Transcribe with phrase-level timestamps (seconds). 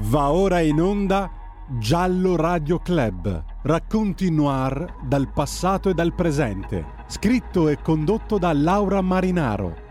[0.00, 1.28] Va ora in onda
[1.66, 3.44] Giallo Radio Club.
[3.62, 6.86] Racconti noir dal passato e dal presente.
[7.08, 9.87] Scritto e condotto da Laura Marinaro.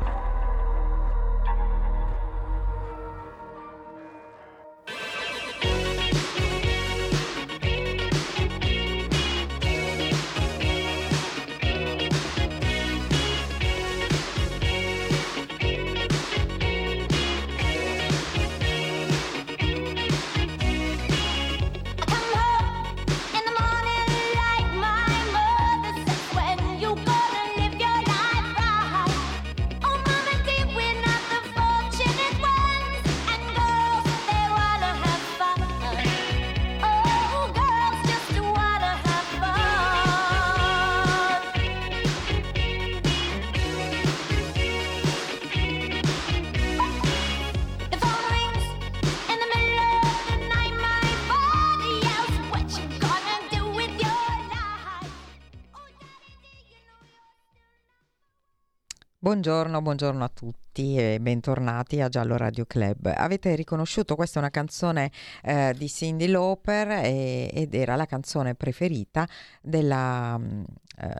[59.78, 63.12] Buongiorno, buongiorno a tutti e bentornati a Giallo Radio Club.
[63.16, 65.12] Avete riconosciuto, questa è una canzone
[65.44, 69.28] eh, di Cindy Lauper e, ed era la canzone preferita
[69.62, 70.64] della mm,
[71.00, 71.16] eh,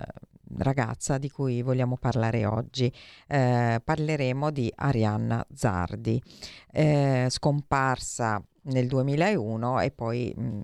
[0.58, 2.92] ragazza di cui vogliamo parlare oggi.
[3.28, 6.22] Eh, parleremo di Arianna Zardi,
[6.72, 10.34] eh, scomparsa nel 2001 e poi...
[10.36, 10.62] Mh, mm,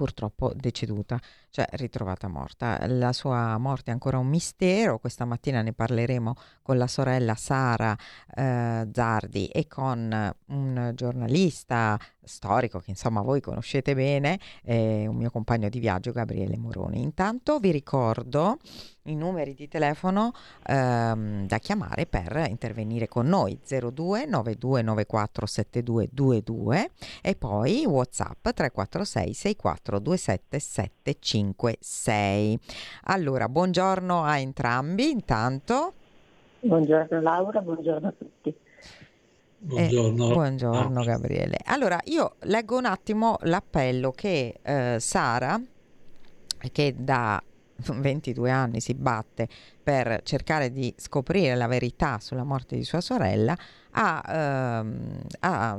[0.00, 1.20] purtroppo deceduta
[1.50, 2.78] cioè ritrovata morta.
[2.86, 7.96] La sua morte è ancora un mistero, questa mattina ne parleremo con la sorella Sara
[8.34, 15.30] eh, Zardi e con un giornalista storico che insomma voi conoscete bene, eh, un mio
[15.30, 17.02] compagno di viaggio Gabriele Moroni.
[17.02, 18.58] Intanto vi ricordo
[19.04, 20.32] i numeri di telefono
[20.66, 26.90] ehm, da chiamare per intervenire con noi 02 9294 7222
[27.22, 29.98] e poi Whatsapp 346 64
[31.40, 32.58] 27 75 5, 6.
[33.04, 35.94] Allora, buongiorno a entrambi intanto.
[36.60, 38.54] Buongiorno Laura, buongiorno a tutti.
[39.62, 40.30] Buongiorno.
[40.30, 41.58] Eh, buongiorno Gabriele.
[41.64, 45.60] Allora, io leggo un attimo l'appello che eh, Sara,
[46.72, 47.42] che da
[47.76, 49.48] 22 anni si batte
[49.82, 53.56] per cercare di scoprire la verità sulla morte di sua sorella,
[53.92, 55.78] ha, ehm, ha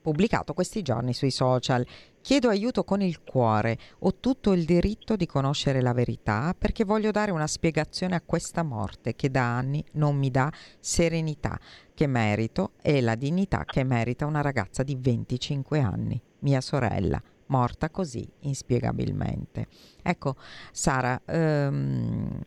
[0.00, 1.84] pubblicato questi giorni sui social.
[2.22, 7.10] Chiedo aiuto con il cuore, ho tutto il diritto di conoscere la verità perché voglio
[7.10, 11.58] dare una spiegazione a questa morte che da anni non mi dà serenità
[11.94, 17.90] che merito e la dignità che merita una ragazza di 25 anni, mia sorella morta
[17.90, 19.66] così inspiegabilmente.
[20.02, 20.36] Ecco,
[20.72, 22.40] Sara, ehm,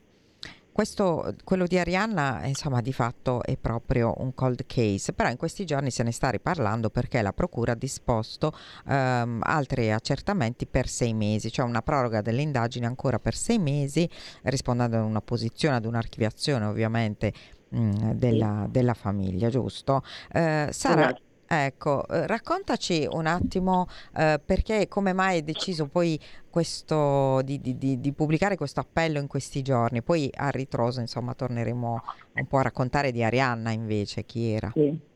[0.73, 5.65] questo, quello di Arianna, insomma, di fatto è proprio un cold case, però in questi
[5.65, 8.51] giorni se ne sta riparlando perché la Procura ha disposto
[8.87, 14.09] ehm, altri accertamenti per sei mesi, cioè una proroga delle indagini ancora per sei mesi,
[14.43, 17.31] rispondendo a una posizione, ad un'archiviazione ovviamente
[17.69, 20.03] mh, della, della, famiglia, giusto?
[20.31, 21.15] Eh, Sara.
[21.53, 23.85] Ecco, eh, raccontaci un attimo
[24.17, 26.19] eh, perché come mai hai deciso poi
[26.49, 31.33] questo, di, di, di, di, pubblicare questo appello in questi giorni, poi a ritroso insomma
[31.33, 32.03] torneremo
[32.33, 34.71] un po' a raccontare di Arianna invece, chi era.
[34.73, 35.11] Sì.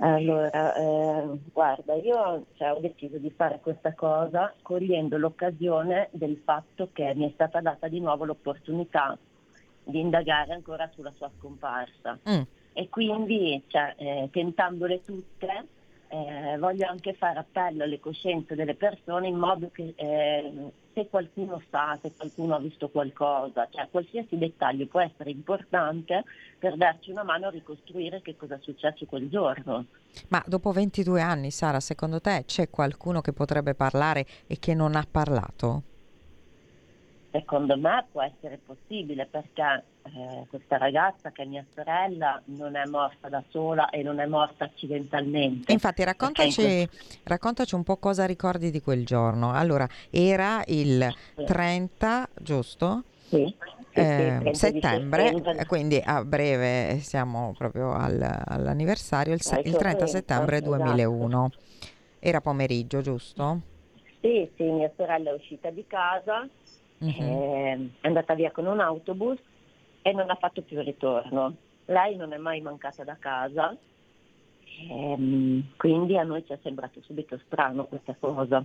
[0.00, 6.90] Allora, eh, guarda, io cioè, ho deciso di fare questa cosa cogliendo l'occasione del fatto
[6.92, 9.18] che mi è stata data di nuovo l'opportunità
[9.82, 12.18] di indagare ancora sulla sua scomparsa.
[12.30, 15.66] Mm e quindi cioè, eh, tentandole tutte
[16.06, 20.52] eh, voglio anche fare appello alle coscienze delle persone in modo che eh,
[20.94, 26.22] se qualcuno sa, se qualcuno ha visto qualcosa, cioè qualsiasi dettaglio può essere importante
[26.56, 29.86] per darci una mano a ricostruire che cosa è successo quel giorno.
[30.28, 34.94] Ma dopo 22 anni, Sara, secondo te c'è qualcuno che potrebbe parlare e che non
[34.94, 35.82] ha parlato?
[37.30, 42.86] Secondo me può essere possibile perché eh, questa ragazza che è mia sorella non è
[42.86, 45.70] morta da sola e non è morta accidentalmente.
[45.70, 46.88] Infatti raccontaci, in
[47.24, 49.52] raccontaci un po' cosa ricordi di quel giorno.
[49.52, 53.02] Allora, era il 30, giusto?
[53.28, 53.54] Sì.
[53.90, 54.02] Eh,
[54.54, 61.44] settembre, settembre, quindi a breve siamo proprio al, all'anniversario, il, il 30 settembre 2001.
[61.46, 61.62] Esatto.
[62.20, 63.60] Era pomeriggio, giusto?
[64.20, 66.48] Sì, sì, mia sorella è uscita di casa
[66.98, 67.90] uh-huh.
[68.00, 69.38] è andata via con un autobus
[70.02, 71.54] e non ha fatto più ritorno.
[71.86, 73.74] Lei non è mai mancata da casa,
[74.90, 78.64] ehm, quindi a noi ci è sembrato subito strano questa cosa.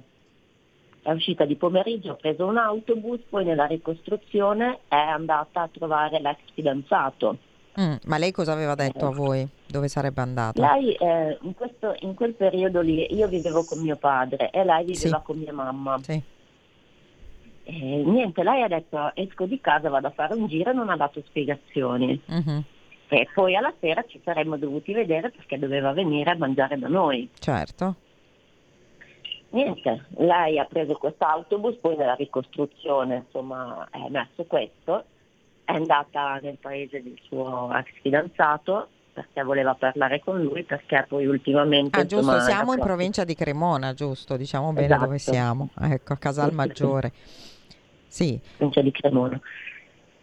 [1.02, 6.20] È uscita di pomeriggio, ha preso un autobus, poi nella ricostruzione è andata a trovare
[6.20, 7.38] l'ex fidanzato
[7.80, 9.16] Mm, ma lei cosa aveva detto a eh.
[9.16, 9.48] voi?
[9.66, 10.74] Dove sarebbe andata?
[10.74, 14.86] Lei eh, in, questo, in, quel periodo lì io vivevo con mio padre e lei
[14.86, 15.24] viveva sì.
[15.24, 16.00] con mia mamma.
[16.04, 16.22] Sì.
[17.63, 20.89] E, niente, lei ha detto esco di casa, vado a fare un giro e non
[20.89, 22.19] ha dato spiegazioni.
[22.31, 22.60] Mm-hmm.
[23.10, 27.30] E poi alla sera ci saremmo dovuti vedere perché doveva venire a mangiare da noi.
[27.38, 27.95] Certo.
[29.50, 35.06] Niente, lei ha preso questo autobus, poi nella ricostruzione insomma è messo questo
[35.65, 41.25] è andata nel paese del suo ex fidanzato perché voleva parlare con lui perché poi
[41.25, 45.06] ultimamente ah giusto insomma, siamo in provincia di Cremona giusto diciamo bene esatto.
[45.06, 47.12] dove siamo ecco a Casalmaggiore
[48.13, 49.39] sì provincia di Cremona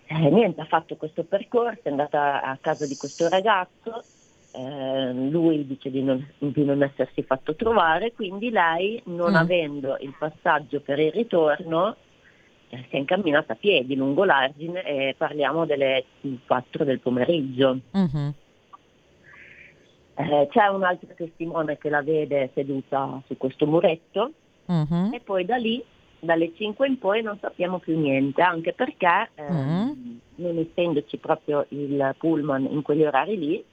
[0.07, 4.05] eh, niente ha fatto questo percorso è andata a casa di questo ragazzo
[4.53, 9.37] eh, lui dice di non, di non, essersi fatto trovare quindi lei non mm.
[9.37, 11.97] avendo il passaggio per il ritorno
[12.71, 16.05] eh, si è incamminata a piedi lungo l'argine e parliamo delle
[16.47, 17.79] 4 del pomeriggio.
[17.91, 18.33] Uh-huh.
[20.15, 24.31] Eh, c'è un altro testimone che la vede seduta su questo muretto
[24.67, 25.11] uh-huh.
[25.13, 25.83] e poi da lì,
[26.21, 29.97] dalle 5 in poi, non sappiamo più niente, anche perché eh, uh-huh.
[30.37, 33.65] non essendoci proprio il pullman in quegli orari lì,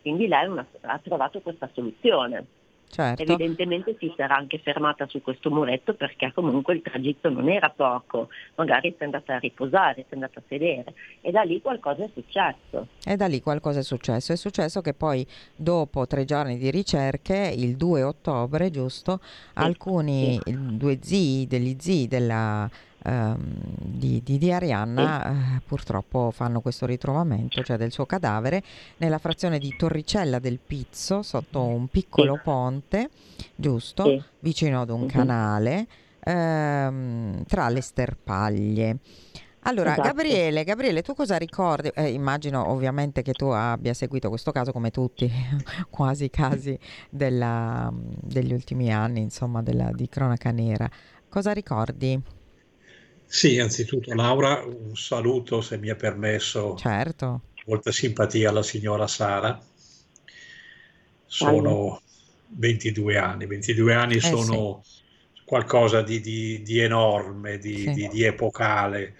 [0.00, 2.46] quindi lei una, ha trovato questa soluzione.
[2.90, 3.22] Certo.
[3.22, 8.28] Evidentemente si sarà anche fermata su questo muretto perché comunque il tragitto non era poco,
[8.56, 12.04] magari si è andata a riposare, si è andata a sedere e da lì qualcosa
[12.04, 12.88] è successo.
[13.04, 14.32] E da lì qualcosa è successo.
[14.32, 19.28] È successo che poi dopo tre giorni di ricerche, il 2 ottobre, giusto, sì.
[19.54, 20.76] alcuni sì.
[20.76, 22.68] due zii degli zii della
[23.00, 28.62] di, di, di, Arianna eh, purtroppo fanno questo ritrovamento, cioè del suo cadavere,
[28.98, 32.40] nella frazione di Torricella del Pizzo, sotto un piccolo sì.
[32.42, 33.10] ponte,
[33.54, 34.22] giusto, sì.
[34.40, 35.06] vicino ad un uh-huh.
[35.06, 35.86] canale,
[36.20, 38.96] ehm, tra le sterpaglie.
[39.62, 40.08] Allora, esatto.
[40.08, 41.90] Gabriele, Gabriele, tu cosa ricordi?
[41.94, 45.30] Eh, immagino ovviamente che tu abbia seguito questo caso come tutti,
[45.90, 46.78] quasi i casi
[47.10, 50.88] della, degli ultimi anni, insomma, della, di cronaca nera.
[51.28, 52.18] Cosa ricordi?
[53.30, 56.74] Sì, anzitutto Laura, un saluto se mi è permesso.
[56.76, 57.42] Certo.
[57.66, 59.60] Molta simpatia alla signora Sara.
[61.26, 62.00] Sono
[62.46, 65.42] 22 anni, 22 anni eh, sono sì.
[65.44, 68.08] qualcosa di, di, di enorme, di, sì.
[68.10, 69.14] di epocale.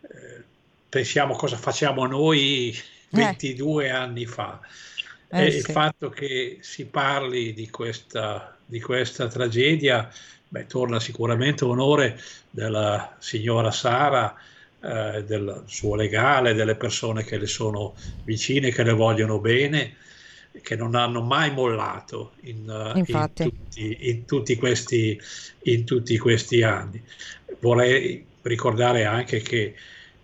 [0.00, 0.42] Eh,
[0.88, 2.76] pensiamo cosa facciamo noi
[3.10, 3.88] 22 eh.
[3.90, 4.60] anni fa.
[5.28, 5.56] Eh, e sì.
[5.58, 10.10] il fatto che si parli di questa, di questa tragedia
[10.48, 12.20] beh, torna sicuramente onore
[12.50, 14.34] della signora Sara,
[14.80, 17.94] eh, del suo legale, delle persone che le sono
[18.24, 19.96] vicine, che le vogliono bene,
[20.62, 25.18] che non hanno mai mollato in, eh, in, tutti, in, tutti, questi,
[25.62, 27.02] in tutti questi anni.
[27.60, 29.74] Vorrei ricordare anche che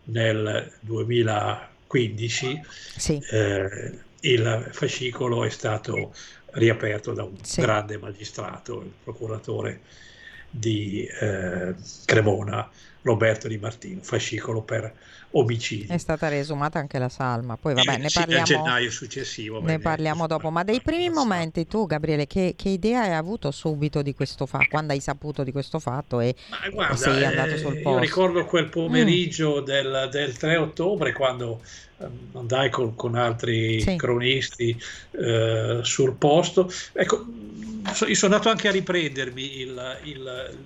[0.05, 2.61] nel 2015
[2.97, 3.19] sì.
[3.31, 6.13] eh, il fascicolo è stato
[6.53, 7.61] riaperto da un sì.
[7.61, 9.81] grande magistrato, il procuratore
[10.51, 11.75] di eh,
[12.05, 12.69] Cremona,
[13.03, 14.93] Roberto Di Martino, fascicolo per
[15.33, 15.87] omicidi.
[15.87, 19.61] È stata riesumata anche la salma, poi vabbè ne parliamo, sì, gennaio successivo.
[19.63, 24.03] Ne parliamo dopo, ma dei primi momenti tu Gabriele che, che, idea hai avuto subito
[24.03, 26.35] di questo fatto, quando hai saputo di questo fatto e,
[26.73, 27.91] guarda, sei andato sul posto?
[27.91, 29.65] Io ricordo quel pomeriggio mm.
[29.65, 31.61] del, del 3 ottobre quando
[31.99, 33.97] ehm, andai con, con altri sì.
[33.97, 34.77] cronisti
[35.13, 36.71] eh, sul posto.
[36.93, 37.25] Ecco,
[38.07, 40.59] io sono andato anche a riprendermi il, il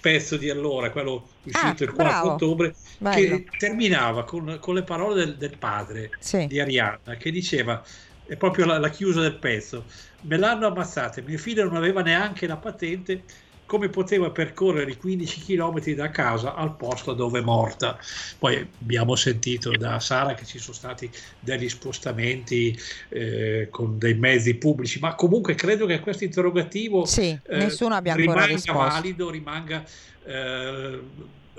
[0.00, 2.32] pezzo di allora, quello uscito ah, il 4 bravo.
[2.32, 3.14] ottobre, Bello.
[3.14, 6.46] che terminava con, con, le parole del, del padre sì.
[6.46, 7.82] di Arianna, che diceva,
[8.26, 9.84] è proprio la, la chiusa del pezzo,
[10.22, 13.22] me l'hanno ammazzata, mio figlio non aveva neanche la patente,
[13.68, 17.98] come poteva percorrere i 15 km da casa al posto dove è morta.
[18.38, 22.76] Poi abbiamo sentito da Sara che ci sono stati degli spostamenti
[23.10, 27.68] eh, con dei mezzi pubblici, ma comunque credo che questo interrogativo sì, eh,
[28.14, 29.84] rimanga valido, rimanga
[30.24, 31.00] eh,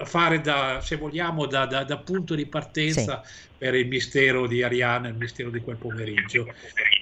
[0.06, 3.50] fare da, se vogliamo, da, da, da punto di partenza sì.
[3.58, 6.46] per il mistero di Ariana, il mistero di quel pomeriggio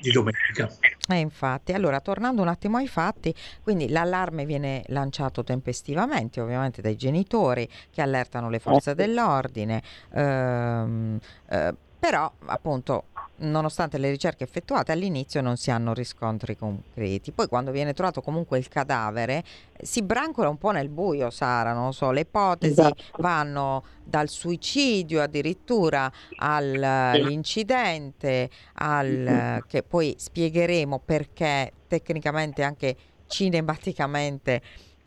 [0.02, 0.70] di domenica.
[1.10, 6.96] Eh, infatti, allora tornando un attimo ai fatti, quindi l'allarme viene lanciato tempestivamente, ovviamente dai
[6.96, 9.82] genitori che allertano le forze dell'ordine,
[10.14, 11.18] ehm,
[11.50, 13.04] eh, però appunto
[13.40, 17.32] nonostante le ricerche effettuate all'inizio non si hanno riscontri concreti.
[17.32, 19.44] Poi quando viene trovato comunque il cadavere
[19.82, 23.04] si brancola un po' nel buio, Sara, non so, le ipotesi esatto.
[23.18, 32.96] vanno dal suicidio addirittura all'incidente, al, che poi spiegheremo perché tecnicamente anche
[33.28, 34.62] cinematicamente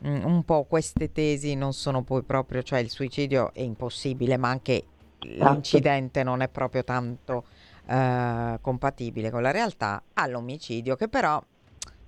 [0.05, 4.49] mm, un po' queste tesi non sono poi proprio, cioè il suicidio è impossibile, ma
[4.49, 4.83] anche.
[5.21, 7.45] L'incidente non è proprio tanto
[7.87, 11.43] eh, compatibile con la realtà all'omicidio che però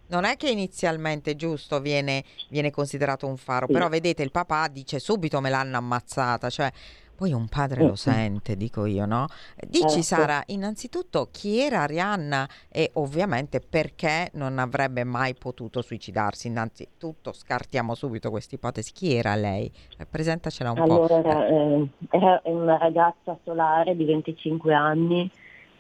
[0.07, 3.73] non è che inizialmente giusto viene, viene considerato un faro, sì.
[3.73, 6.71] però vedete il papà dice subito me l'hanno ammazzata, cioè
[7.15, 9.27] poi un padre lo sente, dico io, no?
[9.67, 16.47] Dici eh, Sara, innanzitutto chi era Arianna e ovviamente perché non avrebbe mai potuto suicidarsi?
[16.47, 18.91] Innanzitutto scartiamo subito questa ipotesi.
[18.91, 19.71] Chi era lei?
[19.97, 21.13] Eh, presentacela un allora, po'.
[21.15, 25.29] Allora, eh, era una ragazza solare di 25 anni.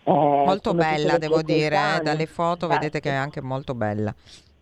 [0.03, 0.11] Eh,
[0.45, 2.89] molto bella, devo dire, eh, dalle foto Grazie.
[2.89, 4.13] vedete che è anche molto bella.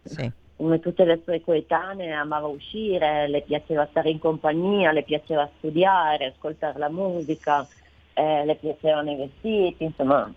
[0.04, 5.50] Sì come tutte le sue coetanee amava uscire, le piaceva stare in compagnia, le piaceva
[5.58, 7.68] studiare, ascoltare la musica,
[8.14, 10.32] eh, le piacevano i vestiti, insomma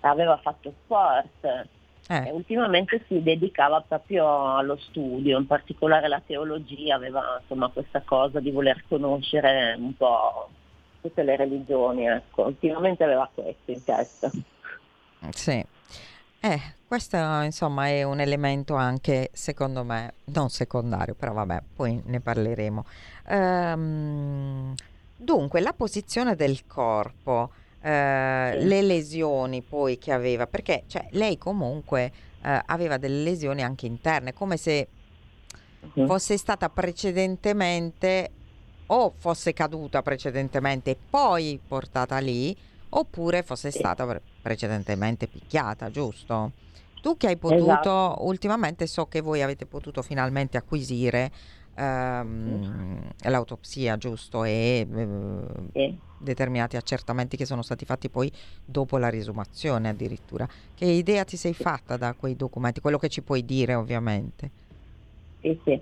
[0.00, 2.28] aveva fatto sport eh.
[2.28, 8.40] e ultimamente si dedicava proprio allo studio, in particolare la teologia, aveva insomma questa cosa
[8.40, 10.48] di voler conoscere un po'
[11.02, 12.46] tutte le religioni, ecco.
[12.46, 14.30] ultimamente aveva questo in testa.
[15.32, 15.62] Sì.
[16.42, 22.20] Eh, questo insomma è un elemento anche secondo me non secondario, però vabbè, poi ne
[22.20, 22.84] parleremo.
[23.28, 24.74] Ehm,
[25.16, 27.50] dunque, la posizione del corpo,
[27.82, 28.66] eh, sì.
[28.66, 32.10] le lesioni poi che aveva, perché cioè, lei comunque
[32.42, 34.88] eh, aveva delle lesioni anche interne, come se
[35.92, 36.06] uh-huh.
[36.06, 38.30] fosse stata precedentemente
[38.86, 42.56] o fosse caduta precedentemente e poi portata lì,
[42.90, 46.52] oppure fosse stata precedentemente picchiata, giusto?
[47.00, 48.24] Tu che hai potuto, esatto.
[48.26, 51.30] ultimamente so che voi avete potuto finalmente acquisire
[51.74, 54.44] ehm, l'autopsia, giusto?
[54.44, 55.98] E eh, sì.
[56.16, 58.30] determinati accertamenti che sono stati fatti poi
[58.64, 60.46] dopo la risumazione addirittura.
[60.74, 62.80] Che idea ti sei fatta da quei documenti?
[62.80, 64.50] Quello che ci puoi dire ovviamente.
[65.40, 65.80] Sì, sì.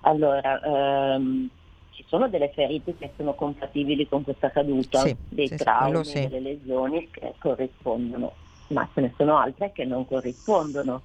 [0.00, 1.48] Allora, ehm,
[2.00, 6.20] ci sono delle ferite che sono compatibili con questa caduta, sì, dei sì, traumi, sì.
[6.20, 8.32] delle lesioni che corrispondono,
[8.68, 11.02] ma ce ne sono altre che non corrispondono.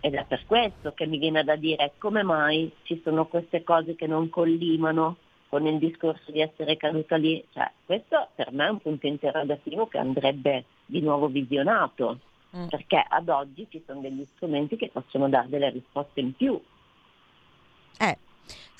[0.00, 3.96] Ed è per questo che mi viene da dire come mai ci sono queste cose
[3.96, 5.16] che non collimano
[5.48, 7.44] con il discorso di essere caduta lì.
[7.52, 12.18] Cioè, questo per me è un punto interrogativo che andrebbe di nuovo visionato,
[12.56, 12.66] mm.
[12.68, 16.60] perché ad oggi ci sono degli strumenti che possono dare delle risposte in più.
[17.98, 18.18] Eh,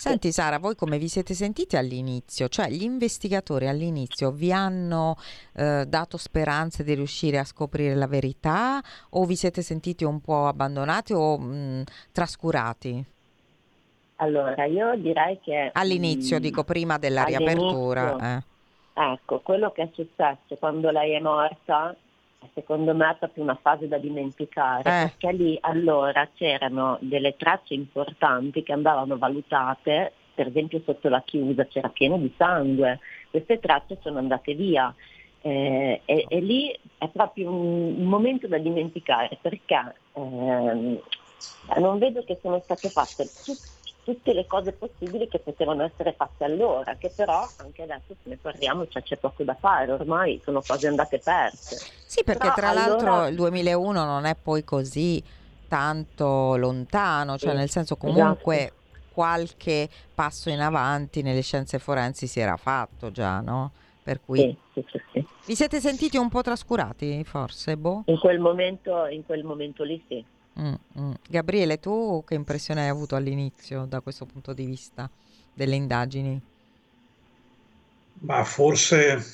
[0.03, 2.49] Senti Sara, voi come vi siete sentiti all'inizio?
[2.49, 5.15] Cioè gli investigatori all'inizio vi hanno
[5.55, 10.49] eh, dato speranze di riuscire a scoprire la verità o vi siete sentiti un po'
[10.49, 13.05] abbandonati o mh, mm, trascurati?
[14.17, 15.71] Allora, io direi che...
[15.73, 18.39] All'inizio, mh, mm, dico, prima della riapertura.
[18.39, 18.43] Eh.
[18.95, 21.95] Ecco, quello che è successo quando lei è morta
[22.55, 25.13] secondo me è proprio una fase da dimenticare, eh.
[25.19, 31.67] perché lì allora c'erano delle tracce importanti che andavano valutate, per esempio sotto la chiusa
[31.67, 34.95] c'era pieno di sangue, queste tracce sono andate via.
[35.45, 41.01] Eh, e, e, lì è proprio un, un, momento da dimenticare perché ehm,
[41.79, 43.25] non vedo che sono state fatte
[44.05, 48.37] tutte le cose possibili che potevano essere fatte allora, che però anche adesso se ne
[48.37, 51.77] parliamo cioè, c'è poco da fare, ormai sono cose andate perse.
[52.05, 52.89] Sì, perché però tra allora...
[52.89, 55.23] l'altro il 2001 non è poi così
[55.69, 58.75] tanto lontano, cioè sì, nel senso comunque esatto.
[59.13, 63.71] qualche passo in avanti nelle scienze forensi si era fatto già, no?
[64.03, 68.03] Per cui sì, sì, vi siete sentiti un po' trascurati forse, boh?
[68.07, 70.25] In quel momento, in quel momento lì sì.
[70.61, 71.13] Mm, mm.
[71.29, 75.09] Gabriele, tu che impressione hai avuto all'inizio da questo punto di vista
[75.55, 76.41] delle indagini?
[78.21, 79.25] Ma forse,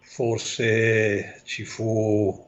[0.00, 2.44] forse ci fu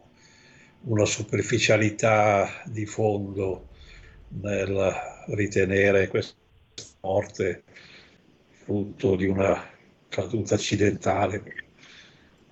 [0.83, 3.67] una superficialità di fondo
[4.40, 4.93] nel
[5.28, 6.35] ritenere questa
[7.00, 7.62] morte
[8.64, 9.67] frutto di una
[10.09, 11.43] caduta accidentale.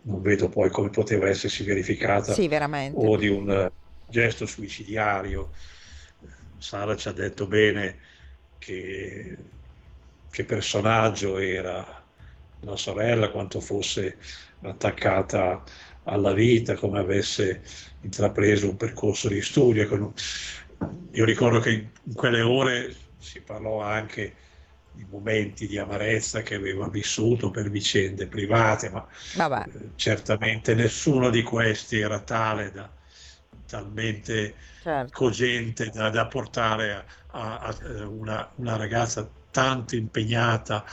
[0.03, 2.49] Non vedo poi come poteva essersi verificata sì,
[2.95, 3.71] o di un
[4.09, 5.53] gesto suicidiario.
[6.59, 7.99] Sara ci ha detto bene
[8.59, 9.37] che,
[10.31, 12.05] che personaggio era
[12.61, 14.19] la sorella, quanto fosse
[14.63, 15.63] attaccata
[16.05, 17.63] alla vita, come avesse
[18.01, 20.15] intrapreso un percorso di studio.
[21.13, 21.71] Io ricordo che
[22.03, 24.35] in quelle ore si parlò anche
[24.91, 29.65] di momenti di amarezza che aveva vissuto per vicende private, ma Vabbè.
[29.95, 32.91] certamente nessuno di questi era tale da,
[33.67, 35.13] talmente certo.
[35.13, 40.85] cogente da, da portare a, a, a eh, una, una, ragazza tanto impegnata,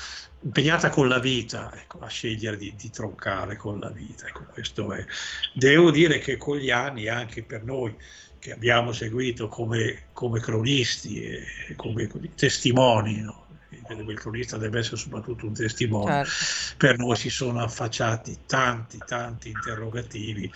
[0.42, 4.27] impegnata con la vita, ecco, a scegliere di, di, troncare con la vita.
[4.27, 5.06] Ecco, questo è.
[5.53, 7.96] Devo dire che con gli anni, anche per noi
[8.39, 13.44] che abbiamo seguito come, come cronisti e come, come testimoni no?
[13.89, 16.75] il cronista deve essere soprattutto un testimone, certo.
[16.77, 20.51] per noi si sono affacciati tanti, tanti interrogativi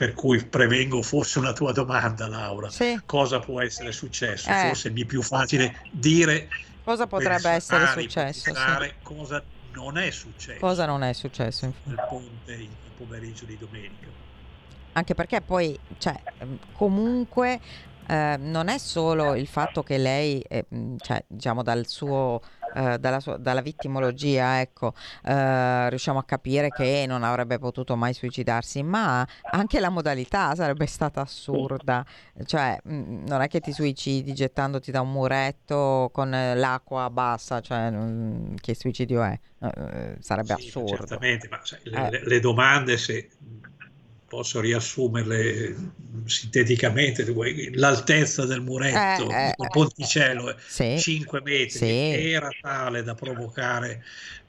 [0.00, 2.98] per cui prevengo forse una tua domanda Laura, sì.
[3.04, 4.48] cosa può essere successo?
[4.48, 4.68] Eh.
[4.68, 6.48] Forse mi è più facile dire
[6.82, 8.94] cosa potrebbe essere successo, sì.
[9.02, 9.42] cosa
[9.74, 10.58] non è successo.
[10.58, 11.66] Cosa non è successo?
[11.66, 11.90] Infatti.
[11.90, 14.06] Il ponte il pomeriggio di domenica.
[14.92, 16.18] Anche perché poi, cioè,
[16.72, 17.60] comunque
[18.06, 20.64] eh, non è solo il fatto che lei, eh,
[20.96, 22.40] cioè, diciamo dal suo
[22.74, 28.14] eh, dalla, sua, dalla, vittimologia, ecco, eh, riusciamo a capire che non avrebbe potuto mai
[28.14, 32.04] suicidarsi, ma anche la modalità sarebbe stata assurda.
[32.44, 37.60] Cioè, mh, mm, non è che ti suicidi gettandoti da un muretto con l'acqua bassa,
[37.60, 39.38] cioè, mh, che suicidio è?
[39.58, 40.96] Uh, sarebbe sì, assurdo.
[40.96, 42.26] Certamente, ma sai, le, eh.
[42.26, 43.28] le domande se
[44.30, 45.74] posso riassumerle
[46.26, 47.26] sinteticamente,
[47.72, 52.30] l'altezza del muretto, eh, eh, il ponticello, sì, 5 metri, sì.
[52.30, 54.04] era tale da provocare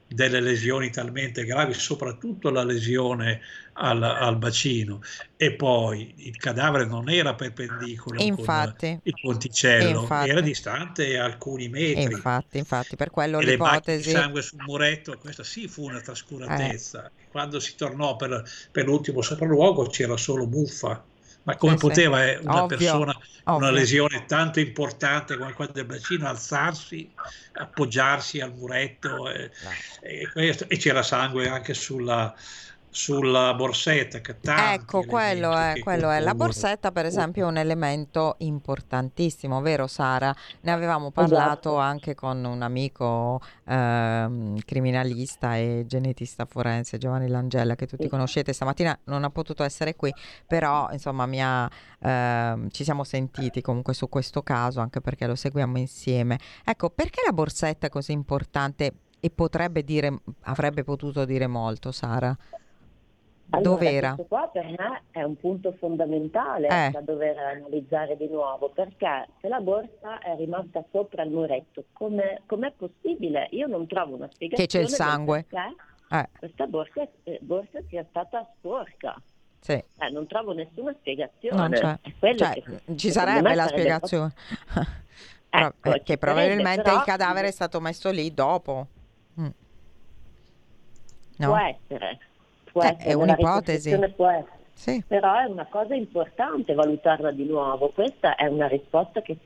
[0.06, 3.40] delle lesioni talmente gravi, soprattutto la lesione
[3.74, 5.00] al, al, bacino.
[5.36, 12.12] E poi il cadavere non era perpendicolo infatti, il ponticello, infatti, era distante alcuni metri.
[12.12, 14.08] Infatti, infatti, per quello e l'ipotesi...
[14.08, 17.06] di sangue sul muretto, questa sì fu una trascuratezza.
[17.06, 17.10] Eh.
[17.30, 21.04] Quando si tornò per, per l'ultimo sopralluogo c'era solo muffa
[21.44, 22.38] ma come eh poteva sì.
[22.42, 27.10] una ovvio, persona con una lesione tanto importante come quella del bacino alzarsi,
[27.54, 29.50] appoggiarsi al muretto e,
[30.02, 32.32] e, e c'era sangue anche sulla,
[32.94, 36.20] sulla borsetta che ecco quello è, quello è.
[36.20, 40.34] La borsetta per esempio è un elemento importantissimo vero Sara?
[40.60, 41.76] Ne avevamo parlato esatto.
[41.78, 48.52] anche con un amico eh, criminalista e genetista forense Giovanni Langella che tutti conoscete.
[48.52, 50.12] Stamattina non ha potuto essere qui
[50.46, 51.68] però insomma mi ha,
[51.98, 56.38] eh, ci siamo sentiti comunque su questo caso anche perché lo seguiamo insieme.
[56.62, 62.36] Ecco perché la borsetta è così importante e potrebbe dire avrebbe potuto dire molto Sara
[63.54, 64.14] allora, Dov'era?
[64.14, 66.90] Questo qua per me è un punto fondamentale eh.
[66.90, 72.40] da dover analizzare di nuovo, perché se la borsa è rimasta sopra il muretto, come
[72.46, 73.48] è possibile?
[73.50, 74.66] Io non trovo una spiegazione.
[74.66, 75.46] Che c'è il sangue.
[76.10, 76.28] Eh.
[76.38, 79.20] Questa borsa, eh, borsa, sia stata sporca.
[79.60, 79.72] Sì.
[79.72, 81.76] Eh, non trovo nessuna spiegazione.
[81.76, 81.98] Cioè,
[82.62, 84.32] che, ci sarebbe la spiegazione.
[85.50, 88.86] ecco, che probabilmente però, il cadavere è stato messo lì dopo.
[89.40, 89.46] Mm.
[91.36, 91.46] No.
[91.46, 92.18] Può essere
[92.72, 93.98] può eh, essere, è un'ipotesi.
[94.16, 94.60] Può essere.
[94.74, 95.04] Sì.
[95.06, 99.36] Però è una cosa importante valutarla di nuovo, questa è una risposta che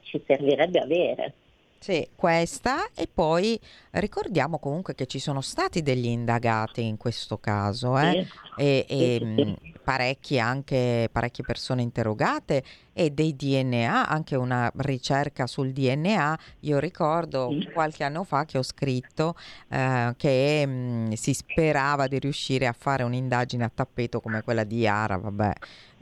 [0.00, 1.34] ci servirebbe avere.
[1.82, 3.58] Sì, questa e poi
[3.92, 8.26] ricordiamo comunque che ci sono stati degli indagati in questo caso eh?
[8.58, 12.62] e, e sì, parecchie anche parecchie persone interrogate
[12.92, 16.38] e dei DNA, anche una ricerca sul DNA.
[16.60, 19.34] Io ricordo qualche anno fa che ho scritto
[19.68, 24.80] eh, che mh, si sperava di riuscire a fare un'indagine a tappeto come quella di
[24.80, 25.52] Yara, vabbè.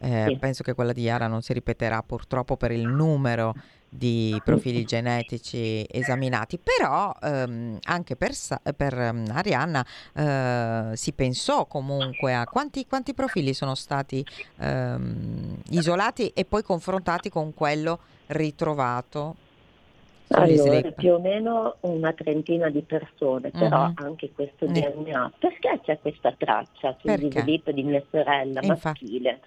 [0.00, 3.54] Eh, penso che quella di Yara non si ripeterà purtroppo per il numero
[3.88, 8.32] di profili genetici esaminati, però ehm, anche per,
[8.76, 14.24] per um, Arianna eh, si pensò comunque a quanti, quanti profili sono stati
[14.58, 17.98] ehm, isolati e poi confrontati con quello
[18.28, 19.36] ritrovato.
[20.30, 23.94] Allora, più o meno una trentina di persone, però uh-huh.
[23.96, 25.32] anche questo DNA.
[25.38, 29.40] Perché c'è questa traccia sul slip di mia sorella maschile?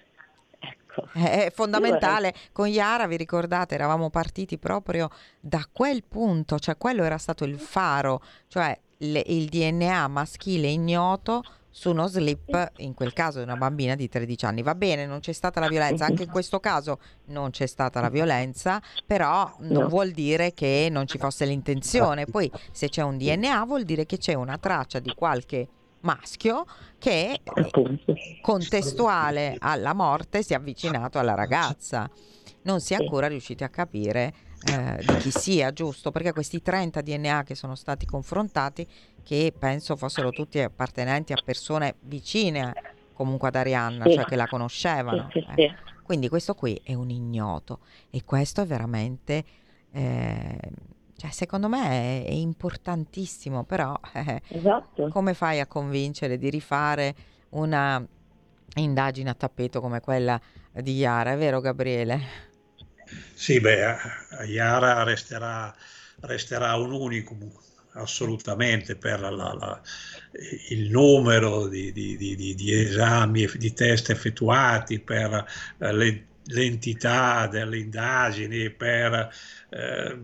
[0.92, 1.08] Infatti Ecco.
[1.12, 2.34] È fondamentale.
[2.52, 7.58] Con Yara, vi ricordate, eravamo partiti proprio da quel punto, cioè quello era stato il
[7.58, 11.42] faro, cioè le, il DNA maschile ignoto
[11.74, 14.62] su uno slip, in quel caso di una bambina di 13 anni.
[14.62, 18.10] Va bene, non c'è stata la violenza, anche in questo caso non c'è stata la
[18.10, 22.26] violenza, però non vuol dire che non ci fosse l'intenzione.
[22.26, 25.66] Poi se c'è un DNA vuol dire che c'è una traccia di qualche
[26.02, 26.64] maschio
[26.98, 27.40] che
[28.40, 32.08] contestuale alla morte si è avvicinato alla ragazza.
[32.62, 34.32] Non si è ancora riusciti a capire
[34.64, 36.10] eh, di chi sia, giusto?
[36.12, 38.86] Perché questi 30 DNA che sono stati confrontati,
[39.22, 42.72] che penso fossero tutti appartenenti a persone vicine
[43.14, 44.14] comunque ad Arianna, sì.
[44.14, 45.28] cioè che la conoscevano.
[45.32, 45.74] Sì, sì, eh.
[46.02, 49.44] Quindi questo qui è un ignoto e questo è veramente...
[49.92, 50.58] Eh,
[51.22, 55.06] cioè, secondo me è, è importantissimo, però eh, esatto.
[55.08, 57.14] come fai a convincere di rifare
[57.50, 58.04] una
[58.74, 60.40] indagine a tappeto come quella
[60.72, 62.20] di Yara, è vero Gabriele?
[63.34, 63.96] Sì, beh,
[64.46, 65.72] Yara resterà,
[66.22, 67.52] resterà un unicum
[67.92, 69.80] assolutamente per la, la,
[70.70, 75.46] il numero di, di, di, di, esami e di test effettuati, per
[75.78, 79.32] eh, le l'entità delle indagini, per
[79.70, 80.18] eh,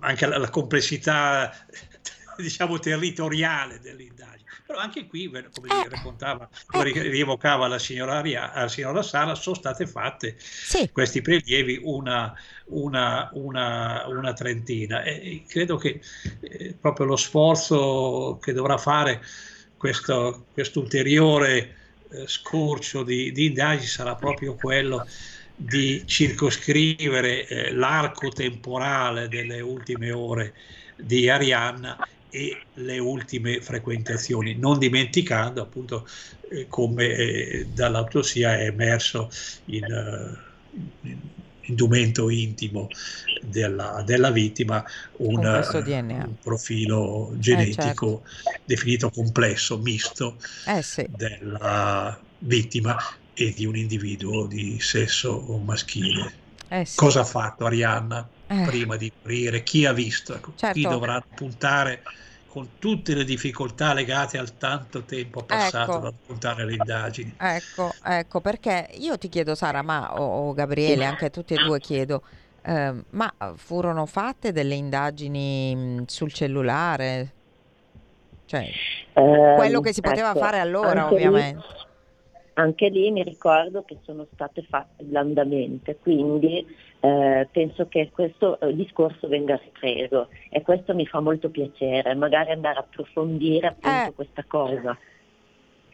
[0.00, 1.52] anche la, la complessità
[2.36, 4.44] diciamo territoriale delle indagini.
[4.66, 5.44] Però anche qui, come
[5.84, 7.02] eh, raccontava, come eh.
[7.02, 10.90] rievocava la signora, la signora Sara, sono state fatte sì.
[10.90, 12.34] questi prelievi una,
[12.66, 16.00] una, una, una trentina e credo che
[16.40, 19.22] eh, proprio lo sforzo che dovrà fare
[19.76, 21.76] questo, questo ulteriore
[22.10, 25.06] eh, scorcio di, di indagini sarà proprio quello
[25.56, 30.54] di circoscrivere eh, l'arco temporale delle ultime ore
[30.96, 31.96] di Arianna
[32.28, 36.06] e le ultime frequentazioni, non dimenticando appunto
[36.50, 39.30] eh, come eh, dall'autopsia è emerso
[39.66, 41.18] in, uh, in
[41.66, 42.88] indumento intimo
[43.42, 44.84] della, della vittima
[45.18, 48.60] un, un, profilo genetico eh, certo.
[48.64, 51.06] definito complesso, misto eh, sì.
[51.08, 52.96] della vittima
[53.38, 56.44] e di un individuo di sesso maschile.
[56.68, 56.96] Eh, sì.
[56.96, 58.64] Cosa ha fatto Arianna eh.
[58.64, 59.62] prima di morire?
[59.62, 60.34] Chi ha visto?
[60.34, 60.74] Ecco, certo.
[60.74, 62.02] Chi dovrà puntare
[62.48, 66.06] con tutte le difficoltà legate al tanto tempo passato ecco.
[66.06, 67.34] ad affrontare le indagini.
[67.36, 71.62] Ecco, ecco, perché io ti chiedo Sara, ma o, o Gabriele, anche a tutti e
[71.62, 72.22] due chiedo,
[72.62, 77.32] eh, ma furono fatte delle indagini sul cellulare?
[78.46, 78.62] Cioè,
[79.12, 81.62] eh, quello che si poteva ecco, fare allora, ovviamente.
[81.62, 81.85] Lì,
[82.58, 86.66] anche lì mi ricordo che sono state fatte blandamente, quindi
[87.00, 92.52] eh, penso che questo eh, discorso venga ripreso e questo mi fa molto piacere, magari
[92.52, 94.96] andare a approfondire appunto eh, questa cosa.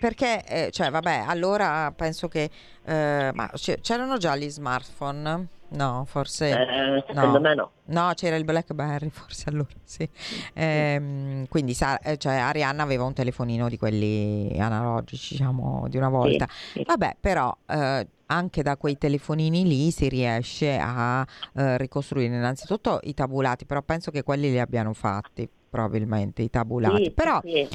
[0.03, 2.51] Perché, eh, cioè, vabbè, allora penso che,
[2.85, 5.47] eh, ma c'erano già gli smartphone?
[5.69, 7.41] No, forse eh, secondo no.
[7.41, 7.71] me no.
[7.85, 10.09] No, c'era il Blackberry forse allora, sì.
[10.55, 16.49] Eh, quindi cioè, Arianna aveva un telefonino di quelli analogici, diciamo, di una volta.
[16.51, 16.85] Sì, sì.
[16.85, 23.15] Vabbè, però eh, anche da quei telefonini lì si riesce a eh, ricostruire innanzitutto i
[23.15, 27.67] tabulati, però penso che quelli li abbiano fatti probabilmente i tabulati, sì, però sì,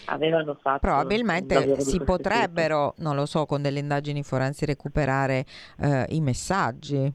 [0.79, 5.43] probabilmente si potrebbero, non lo so, con delle indagini forensi recuperare
[5.79, 7.11] eh, i messaggi.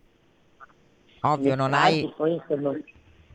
[1.21, 2.13] Ovvio, non hai...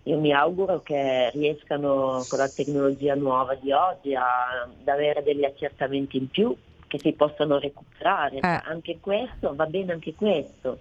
[0.04, 5.46] Io mi auguro che riescano con la tecnologia nuova di oggi a, ad avere degli
[5.46, 6.54] accertamenti in più
[6.88, 8.40] che si possano recuperare.
[8.40, 8.62] Eh.
[8.66, 10.80] Anche questo, va bene anche questo.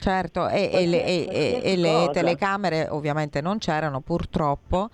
[0.00, 4.88] Certo, e, e, le, e, e le, telecamere ovviamente non c'erano purtroppo,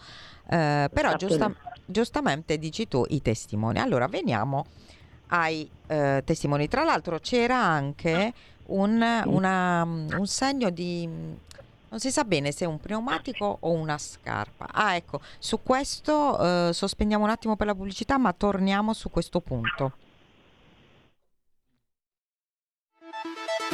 [0.48, 1.52] eh, però giusta,
[1.84, 3.78] giustamente dici tu i testimoni.
[3.78, 4.64] Allora veniamo
[5.28, 6.68] ai eh, testimoni.
[6.68, 8.32] Tra l'altro c'era anche
[8.66, 11.34] un, una, un segno di
[11.88, 14.68] non si sa bene se è un pneumatico o una scarpa.
[14.70, 19.40] Ah, ecco, su questo eh, sospendiamo un attimo per la pubblicità, ma torniamo su questo
[19.40, 19.92] punto.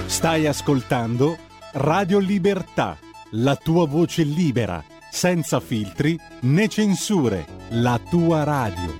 [0.06, 1.36] Stai ascoltando
[1.72, 2.98] Radio Libertà,
[3.32, 8.96] la tua voce libera, senza filtri né censure, la tua radio.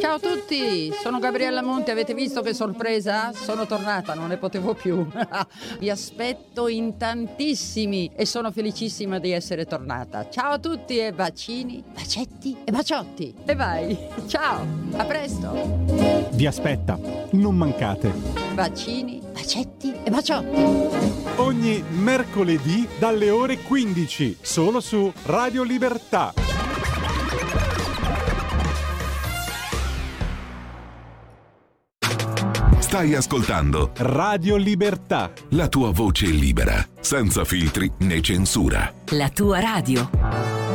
[0.00, 3.32] Ciao a tutti, sono Gabriella Monti, avete visto che sorpresa?
[3.32, 5.06] Sono tornata, non ne potevo più.
[5.78, 10.28] Vi aspetto in tantissimi e sono felicissima di essere tornata.
[10.28, 13.34] Ciao a tutti e bacini, bacetti e baciotti.
[13.44, 14.66] E vai, ciao,
[14.96, 15.52] a presto.
[16.32, 16.98] Vi aspetta,
[17.32, 18.12] non mancate.
[18.54, 21.36] Bacini, bacetti e baciotti.
[21.36, 26.34] Ogni mercoledì dalle ore 15, solo su Radio Libertà.
[32.78, 35.32] Stai ascoltando Radio Libertà.
[35.50, 38.92] La tua voce libera, senza filtri né censura.
[39.12, 40.67] La tua radio.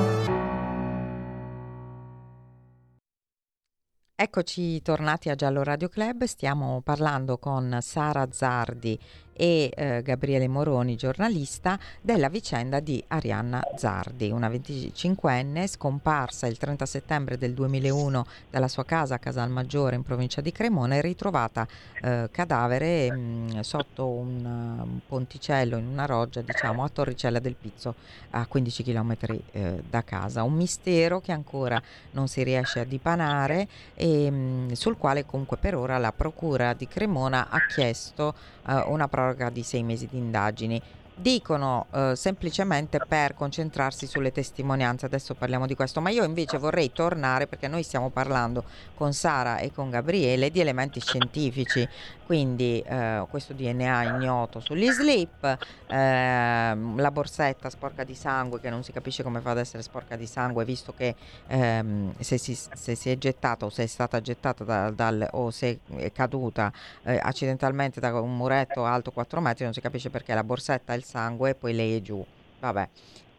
[4.24, 8.98] Eccoci tornati a Giallo Radio Club, stiamo parlando con Sara Zardi
[9.34, 16.86] e eh, Gabriele Moroni, giornalista, della vicenda di Arianna Zardi, una 25enne scomparsa il 30
[16.86, 21.68] settembre del 2001 dalla sua casa a Casalmaggiore in provincia di Cremona e ritrovata
[22.02, 27.56] eh, cadavere mh, mm, sotto un, un, ponticello in una roggia, diciamo, a Torricella del
[27.56, 27.96] Pizzo,
[28.32, 29.16] a 15 km
[29.52, 30.44] eh, da casa.
[30.44, 35.58] Un mistero che ancora non si riesce a dipanare e mh, mm, sul quale comunque
[35.58, 38.34] per ora la Procura di Cremona ha chiesto
[38.68, 40.82] eh, una proroga di sei mesi di indagini.
[41.16, 46.92] Dicono eh, semplicemente per concentrarsi sulle testimonianze, adesso parliamo di questo, ma io invece vorrei
[46.92, 48.64] tornare perché noi stiamo parlando
[48.96, 51.88] con Sara e con Gabriele di elementi scientifici,
[52.34, 55.44] quindi eh, questo DNA ignoto sugli slip,
[55.86, 60.16] eh, la borsetta sporca di sangue che non si capisce come fa ad essere sporca
[60.16, 61.14] di sangue visto che
[61.46, 65.52] ehm, se, si, se, si, è gettata o se è stata gettata da, dal, o
[65.52, 70.34] se è caduta eh, accidentalmente da un muretto alto 4 metri non si capisce perché
[70.34, 72.26] la borsetta il sangue e poi lei è giù.
[72.62, 72.90] Vabbè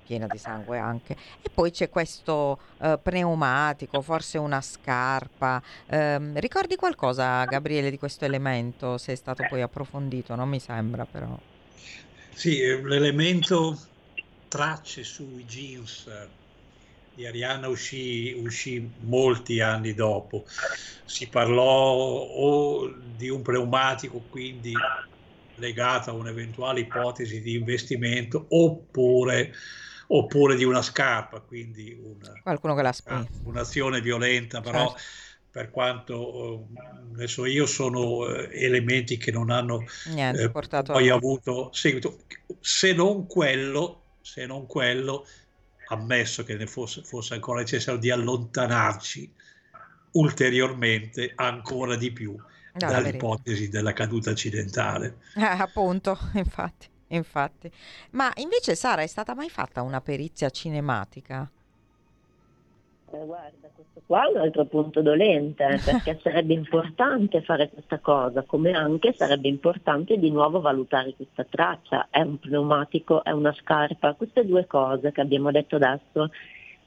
[0.05, 1.17] piena di sangue anche.
[1.43, 5.63] E poi c'è questo uh, pneumatico, forse una scarpa.
[5.91, 8.99] Um, ricordi qualcosa, Gabriele, di questo elemento?
[8.99, 11.39] Se è stato poi approfondito, non mi sembra però.
[12.33, 13.79] Sì, eh, l'elemento
[14.49, 16.09] tracce sui jeans
[17.15, 20.45] di Arianna uscì, uscì molti anni dopo.
[21.05, 24.73] Si parlò o di un pneumatico, quindi
[25.57, 29.53] legato a un'eventuale ipotesi di investimento, oppure
[30.17, 32.33] oppure di una scarpa, quindi una.
[33.45, 35.03] Un'azione violenta, però certo.
[35.51, 36.69] per quanto
[37.15, 41.15] adesso io sono eh, elementi che non hanno Niente, eh, poi a...
[41.15, 42.21] avuto seguito,
[42.61, 45.27] se non quello, se non quello,
[45.89, 49.33] ammesso che ne fosse, fosse ancora necessario di allontanarci
[50.13, 52.47] ulteriormente ancora di più no,
[52.79, 55.19] dall'ipotesi della caduta accidentale.
[55.35, 56.93] Eh, appunto, infatti.
[57.17, 57.71] Infatti.
[58.11, 61.49] Ma invece Sara, è stata mai fatta una perizia cinematica?
[63.13, 68.43] Eh, guarda, questo qua è un altro punto dolente, perché sarebbe importante fare questa cosa,
[68.43, 72.09] come anche sarebbe importante di nuovo valutare questa traccia.
[72.11, 76.31] È un pneumatico, è una scarpa, queste due cose che abbiamo detto adesso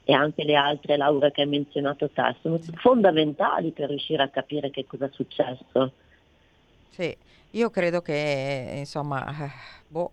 [0.04, 4.70] e anche le altre, Laura, che hai menzionato te, sono fondamentali per riuscire a capire
[4.70, 5.92] che cosa è successo.
[6.90, 7.16] Sì,
[7.58, 9.52] io credo che, insomma, eh,
[9.88, 10.12] boh,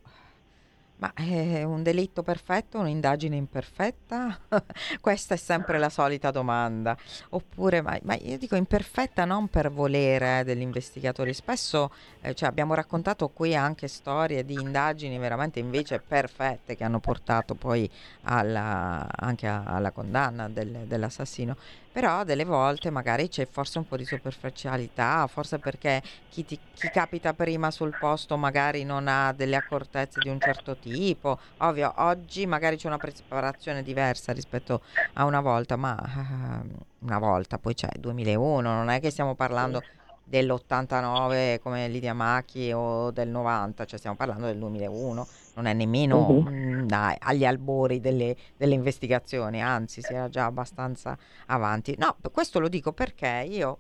[0.97, 4.39] ma è un delitto perfetto, un'indagine imperfetta?
[5.01, 6.97] Questa è sempre la solita domanda.
[7.31, 11.35] Oppure, ma, ma io dico imperfetta non per volere eh, degli investigatori.
[11.35, 17.01] Spesso eh, cioè, abbiamo raccontato qui anche storie di indagini veramente invece perfette che hanno
[17.01, 17.91] portato poi
[18.23, 21.57] alla, anche a, alla condanna del, dell'assassino
[21.95, 26.91] però delle volte magari c'è forse un po' di superficialità, forse perché chi, ti, chi,
[26.91, 31.39] capita prima sul posto magari non ha delle accortezze di un certo tipo.
[31.59, 37.59] Ovvio, oggi magari c'è una preparazione diversa rispetto a una volta, ma uh, una volta,
[37.59, 39.85] poi c'è 2001, non è che stiamo parlando
[40.25, 46.27] dell'89 come Lidia Macchi o del 90, cioè stiamo parlando del 2001, non è nemmeno
[46.27, 46.51] uh-huh.
[46.51, 51.95] mh, dai, agli albori delle, delle, investigazioni, anzi si era già abbastanza avanti.
[51.99, 53.79] No, questo lo dico perché io,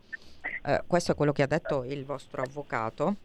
[0.64, 3.16] eh, questo è quello che ha detto il vostro avvocato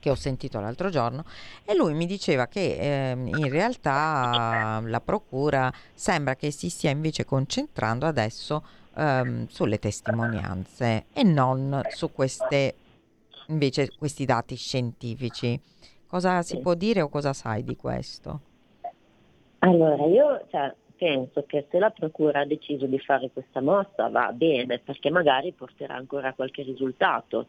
[0.00, 1.24] che ho sentito l'altro giorno
[1.64, 7.24] e lui mi diceva che eh, in realtà la procura sembra che si stia invece
[7.24, 8.62] concentrando adesso
[8.98, 12.74] ehm, sulle testimonianze e non su queste
[13.48, 15.58] invece questi dati scientifici.
[16.06, 18.40] Cosa si può dire o cosa sai di questo?
[19.60, 24.32] Allora, io cioè, penso che se la Procura ha deciso di fare questa mossa va
[24.32, 27.48] bene, perché magari porterà ancora qualche risultato.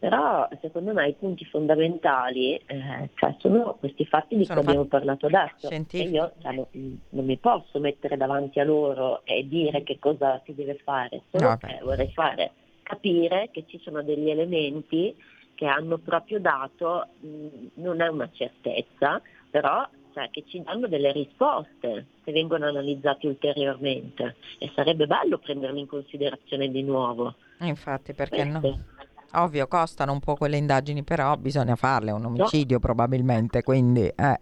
[0.00, 4.88] Però secondo me i punti fondamentali eh, cioè sono questi fatti di sono cui abbiamo
[4.88, 5.68] parlato adesso.
[5.68, 6.08] Scientifici.
[6.08, 6.66] E io cioè, non,
[7.10, 11.50] non, mi posso mettere davanti a loro e dire che cosa si deve fare, solo
[11.50, 15.14] no, che vorrei fare capire che ci sono degli elementi
[15.54, 21.12] che hanno proprio dato, mh, non è una certezza, però cioè, che ci danno delle
[21.12, 27.34] risposte se vengono analizzati ulteriormente e sarebbe bello prenderli in considerazione di nuovo.
[27.60, 28.68] Infatti, perché Queste.
[28.68, 28.84] no?
[29.32, 32.80] Ovvio, costano un po' quelle indagini, però bisogna farle, un omicidio no.
[32.80, 34.06] probabilmente, quindi...
[34.06, 34.40] Eh.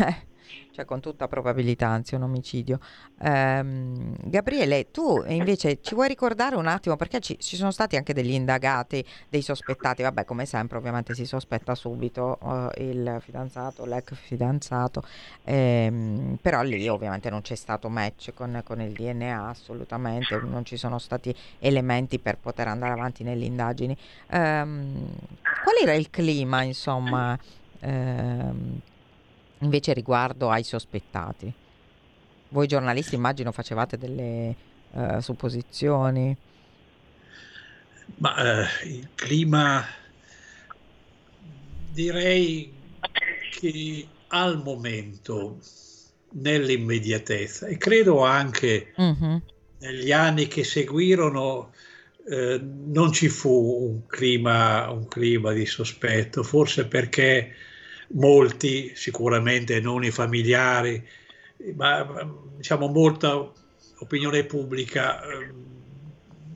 [0.00, 0.30] eh
[0.72, 2.80] cioè con tutta probabilità, anzi un omicidio.
[3.20, 8.14] Ehm, Gabriele, tu invece ci vuoi ricordare un attimo, perché ci, ci, sono stati anche
[8.14, 14.14] degli indagati, dei sospettati, vabbè come sempre ovviamente si sospetta subito uh, il fidanzato, l'ex
[14.14, 15.02] fidanzato,
[15.44, 20.78] ehm, però lì ovviamente non c'è stato match con, con, il DNA assolutamente, non ci
[20.78, 23.96] sono stati elementi per poter andare avanti nelle indagini.
[24.30, 25.10] Ehm,
[25.62, 27.38] qual era il clima, insomma?
[27.80, 28.80] Ehm,
[29.62, 31.52] invece riguardo ai sospettati.
[32.48, 34.54] Voi giornalisti immagino facevate delle
[34.90, 36.36] uh, supposizioni.
[38.16, 39.84] Ma uh, il clima
[41.92, 42.72] direi
[43.50, 45.58] che al momento
[46.34, 49.40] nell'immediatezza e credo anche uh-huh.
[49.78, 51.72] negli anni che seguirono
[52.28, 53.50] eh, non ci fu
[53.90, 57.52] un clima, un clima di sospetto, forse perché
[58.12, 61.02] molti, sicuramente non i familiari,
[61.74, 62.06] ma
[62.56, 63.50] diciamo molta
[63.98, 65.52] opinione pubblica eh,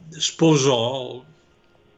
[0.09, 1.25] sposò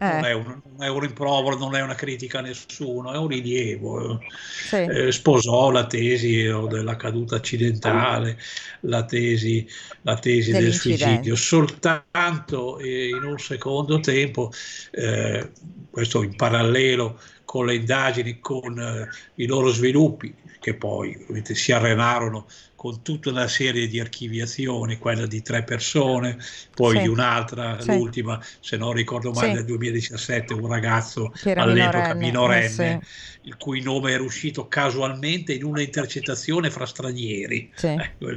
[0.00, 0.12] eh.
[0.12, 3.26] non, è un, non, è un, rimprovero, non è una critica a nessuno, è un
[3.26, 4.20] rilievo.
[4.68, 4.76] Sì.
[4.76, 8.38] Eh, sposò la tesi della caduta accidentale,
[8.82, 9.68] la tesi,
[10.02, 14.52] la tesi del suicidio, soltanto eh, in un secondo tempo,
[14.92, 15.50] eh,
[15.90, 21.72] questo in parallelo con le indagini, con eh, i loro sviluppi, che poi ovviamente si
[21.72, 22.44] arenarono
[22.78, 26.38] con tutta una serie di archiviazioni, quella di tre persone,
[26.72, 27.02] poi sì.
[27.02, 27.90] di un'altra, sì.
[27.90, 29.54] l'ultima, se non ricordo male, sì.
[29.54, 33.00] nel 2017, un ragazzo all'epoca minorenne, minorenne eh,
[33.48, 37.68] il cui nome era uscito casualmente in una intercettazione fra stranieri.
[37.82, 38.28] Ecco,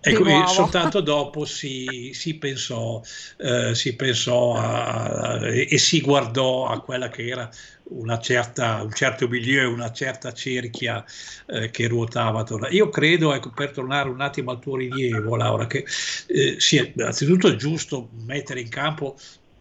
[0.00, 3.00] ecco soltanto dopo si, si pensò,
[3.38, 7.48] eh, si pensò a, a, e si guardò a quella che era
[7.88, 11.04] una certa, un certo milieu, una certa cerchia
[11.46, 12.68] eh, che ruotava attorno.
[12.68, 15.84] Io credo, ecco, per tornare un attimo al tuo rilievo, Laura, che
[16.26, 19.16] eh, sia innanzitutto è giusto mettere in campo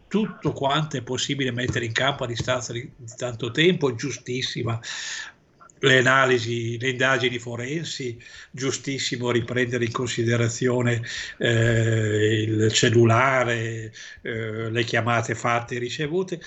[0.07, 4.79] tutto quanto è possibile mettere in campo a distanza di, di tanto tempo, giustissima
[5.79, 8.17] le analisi, le indagini forensi,
[8.51, 11.01] giustissimo riprendere in considerazione
[11.37, 16.39] eh, il cellulare, eh, le chiamate fatte e ricevute,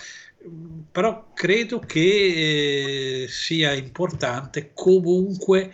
[0.90, 5.72] però credo che eh, sia importante comunque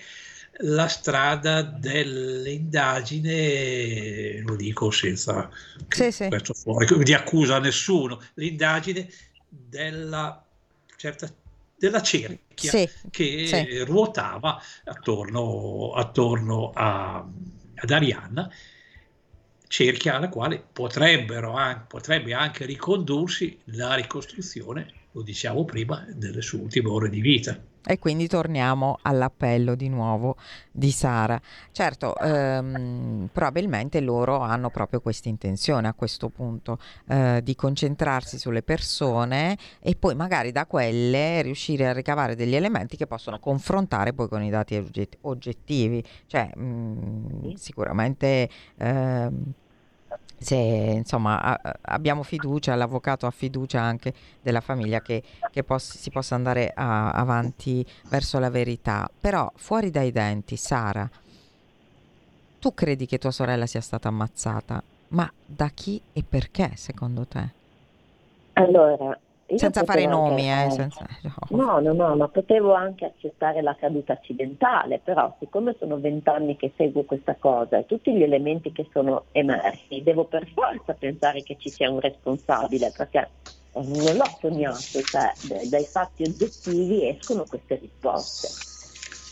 [0.58, 5.50] la strada dell'indagine, lo dico senza
[5.88, 6.28] sì, sì.
[6.54, 9.08] fuori, di accusa a nessuno, l'indagine
[9.48, 10.46] della
[10.96, 11.28] certa
[11.76, 17.26] della cerchia sì, che ruotava attorno, attorno a,
[17.74, 18.48] ad Arianna
[19.66, 26.60] cerchia alla quale potrebbero anche, potrebbe anche ricondursi la ricostruzione, lo diciamo prima, delle sue
[26.60, 27.60] ultime ore di vita.
[27.86, 30.36] E quindi torniamo all'appello di nuovo
[30.70, 31.40] di Sara.
[31.70, 38.62] Certo, ehm, probabilmente loro hanno proprio questa intenzione a questo punto eh, di concentrarsi sulle
[38.62, 44.28] persone e poi magari da quelle riuscire a ricavare degli elementi che possono confrontare poi
[44.28, 44.82] con i dati
[45.22, 46.02] oggettivi.
[46.26, 48.48] Cioè, mh, mm, sicuramente...
[48.78, 49.52] Ehm,
[50.38, 56.10] se insomma a, abbiamo fiducia, l'avvocato ha fiducia anche della famiglia che, che poss- si
[56.10, 59.10] possa andare a, avanti verso la verità.
[59.18, 61.08] Però fuori dai denti, Sara,
[62.58, 67.54] tu credi che tua sorella sia stata ammazzata, ma da chi e perché secondo te?
[68.54, 69.18] Allora,
[69.56, 71.06] senza fare nomi, eh, senza...
[71.48, 71.80] no.
[71.80, 77.04] no, no, ma potevo anche accettare la caduta accidentale, però siccome sono vent'anni che seguo
[77.04, 81.70] questa cosa e tutti gli elementi che sono emersi, devo per forza pensare che ci
[81.70, 83.28] sia un responsabile, perché
[83.74, 85.32] non l'ho sognato, cioè
[85.68, 88.72] dai fatti oggettivi escono queste risposte.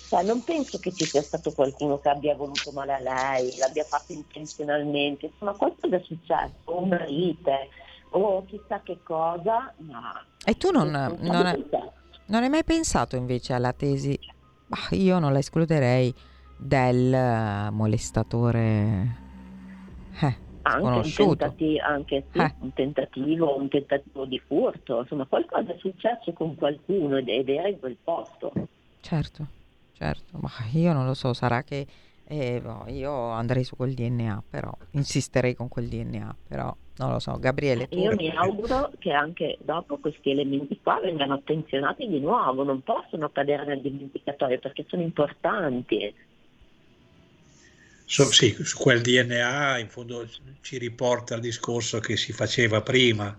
[0.08, 3.84] Cioè, non penso che ci sia stato qualcuno che abbia voluto male a lei, l'abbia
[3.84, 7.50] fatto intenzionalmente, insomma qualcosa è successo, un marito,
[8.12, 10.24] o chissà che cosa, ma...
[10.44, 11.58] E tu non, non, è,
[12.26, 14.18] non hai mai pensato invece alla tesi,
[14.66, 16.14] bah, io non la escluderei,
[16.56, 19.20] del molestatore
[20.20, 22.54] eh, anche, un tentativo, anche sì, eh.
[22.60, 27.68] un tentativo, un tentativo di furto, insomma qualcosa è successo con qualcuno ed, ed era
[27.68, 28.52] in quel posto.
[29.00, 29.46] Certo,
[29.92, 31.86] certo, ma io non lo so, sarà che
[32.24, 37.18] eh, boh, io andrei su quel DNA, però insisterei con quel DNA, però non lo
[37.18, 37.88] so, Gabriele.
[37.88, 37.98] Tu...
[37.98, 43.30] Io mi auguro che anche dopo questi elementi qua vengano attenzionati di nuovo, non possono
[43.30, 46.14] cadere nel dimenticatoio perché sono importanti.
[48.04, 50.28] So, sì, su quel DNA in fondo
[50.60, 53.36] ci riporta al discorso che si faceva prima.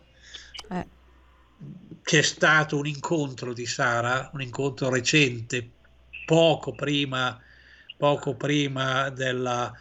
[0.69, 0.87] Eh.
[2.01, 5.69] C'è stato un incontro di Sara, un incontro recente,
[6.25, 7.39] poco prima,
[7.97, 9.71] poco prima della,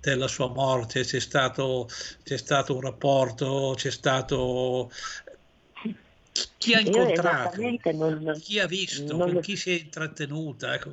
[0.00, 1.88] della sua morte, c'è stato,
[2.22, 4.90] c'è stato un rapporto, c'è stato
[6.58, 7.60] chi ha incontrato,
[7.92, 9.40] non, chi ha visto, con lo...
[9.40, 10.74] chi si è intrattenuta.
[10.74, 10.92] Ecco,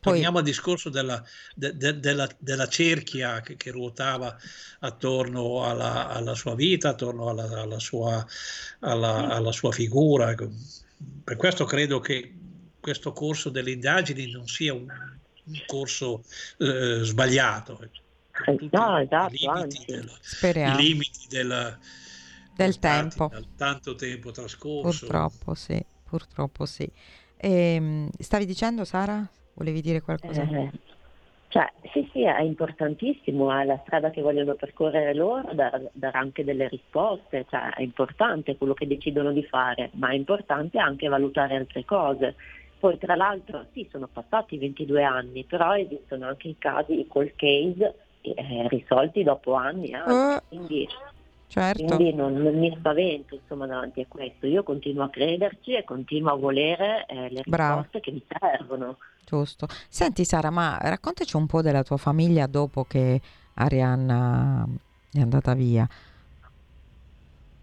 [0.00, 0.40] torniamo Poi...
[0.40, 4.36] al discorso della, de, de, della, della cerchia che, che, ruotava
[4.80, 8.24] attorno alla, alla, sua vita, attorno alla, alla, sua,
[8.80, 10.30] alla sua, figura.
[10.30, 10.50] Ecco.
[11.24, 12.34] Per questo credo che
[12.78, 14.86] questo corso delle indagini non sia un,
[15.44, 16.24] un corso
[16.58, 17.88] eh, sbagliato.
[18.46, 21.78] Eh, no, esatto, i limiti, della, i limiti della,
[22.54, 23.28] del tempo.
[23.30, 25.06] Dal tanto tempo trascorso.
[25.06, 26.90] Purtroppo sì, purtroppo sì.
[27.36, 29.26] E, ehm, stavi dicendo Sara?
[29.54, 30.42] Volevi dire qualcosa?
[30.42, 30.70] Eh,
[31.48, 36.42] cioè, sì, sì, è importantissimo, è la strada che vogliono percorrere loro, dar, dare anche
[36.42, 41.54] delle risposte, cioè, è importante quello che decidono di fare, ma è importante anche valutare
[41.54, 42.34] altre cose.
[42.80, 47.32] Poi tra l'altro sì, sono passati 22 anni, però esistono anche i casi, i cold
[47.36, 47.94] case
[48.32, 49.90] eh, risolti dopo anni.
[49.90, 50.00] Eh?
[50.00, 50.88] Uh, quindi
[51.46, 51.84] certo.
[51.84, 56.32] Quindi non, non, mi spavento insomma davanti a questo, io continuo a crederci e continuo
[56.32, 57.86] a volere eh, le risposte Brava.
[57.90, 58.98] che mi servono.
[59.24, 59.66] Giusto.
[59.88, 63.20] Senti Sara, ma raccontaci un po' della tua famiglia dopo che
[63.54, 64.66] Arianna
[65.12, 65.88] è andata via.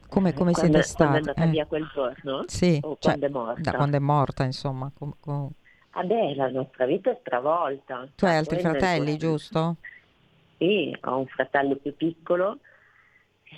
[0.07, 1.09] Come, come quando, siete stati?
[1.09, 1.51] Quando è andata eh.
[1.51, 2.43] via quel giorno?
[2.47, 3.61] Sì, o cioè, quando è morta?
[3.61, 4.91] Da quando è morta, insomma.
[4.93, 5.49] Com, com...
[5.91, 8.07] Ah beh, la nostra vita è stravolta.
[8.15, 9.77] Tu hai altri fratelli, giusto?
[10.61, 12.59] Sì, ho un fratello più piccolo,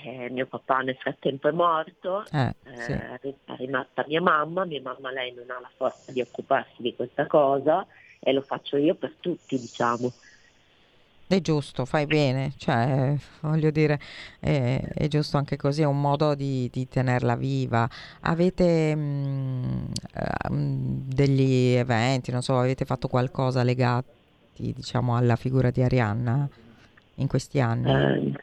[0.05, 2.93] eh, mio papà nel frattempo è morto, eh, sì.
[2.93, 6.95] eh, è rimasta mia mamma, mia mamma lei non ha la forza di occuparsi di
[6.95, 7.85] questa cosa
[8.21, 10.13] e lo faccio io per tutti, diciamo.
[11.27, 13.99] È giusto, fai bene, cioè voglio dire,
[14.39, 17.85] è, è giusto anche così, è un modo di, di tenerla viva.
[18.21, 19.91] Avete mh,
[20.53, 24.07] mm, degli eventi, non so, avete fatto qualcosa legati,
[24.53, 26.49] diciamo, alla figura di Arianna
[27.15, 27.91] in questi anni?
[27.91, 28.33] Eh,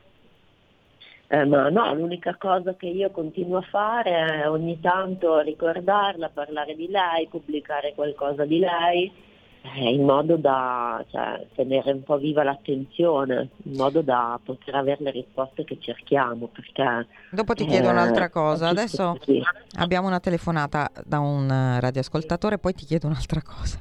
[1.29, 6.75] eh, ma no, l'unica cosa che io continuo a fare è ogni tanto ricordarla, parlare
[6.75, 9.29] di lei, pubblicare qualcosa di lei
[9.63, 15.05] eh, in modo da cioè, tenere un po' viva l'attenzione, in modo da poter avere
[15.05, 16.49] le risposte che cerchiamo.
[16.49, 19.43] Perché, Dopo ti chiedo eh, un'altra cosa, adesso così.
[19.79, 23.79] abbiamo una telefonata da un radioascoltatore, poi ti chiedo un'altra cosa.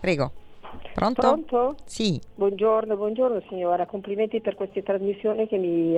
[0.00, 0.32] Prego.
[0.94, 1.20] Pronto?
[1.20, 1.74] Pronto?
[1.84, 2.20] Sì.
[2.34, 5.96] Buongiorno, buongiorno signora, complimenti per queste trasmissioni che mi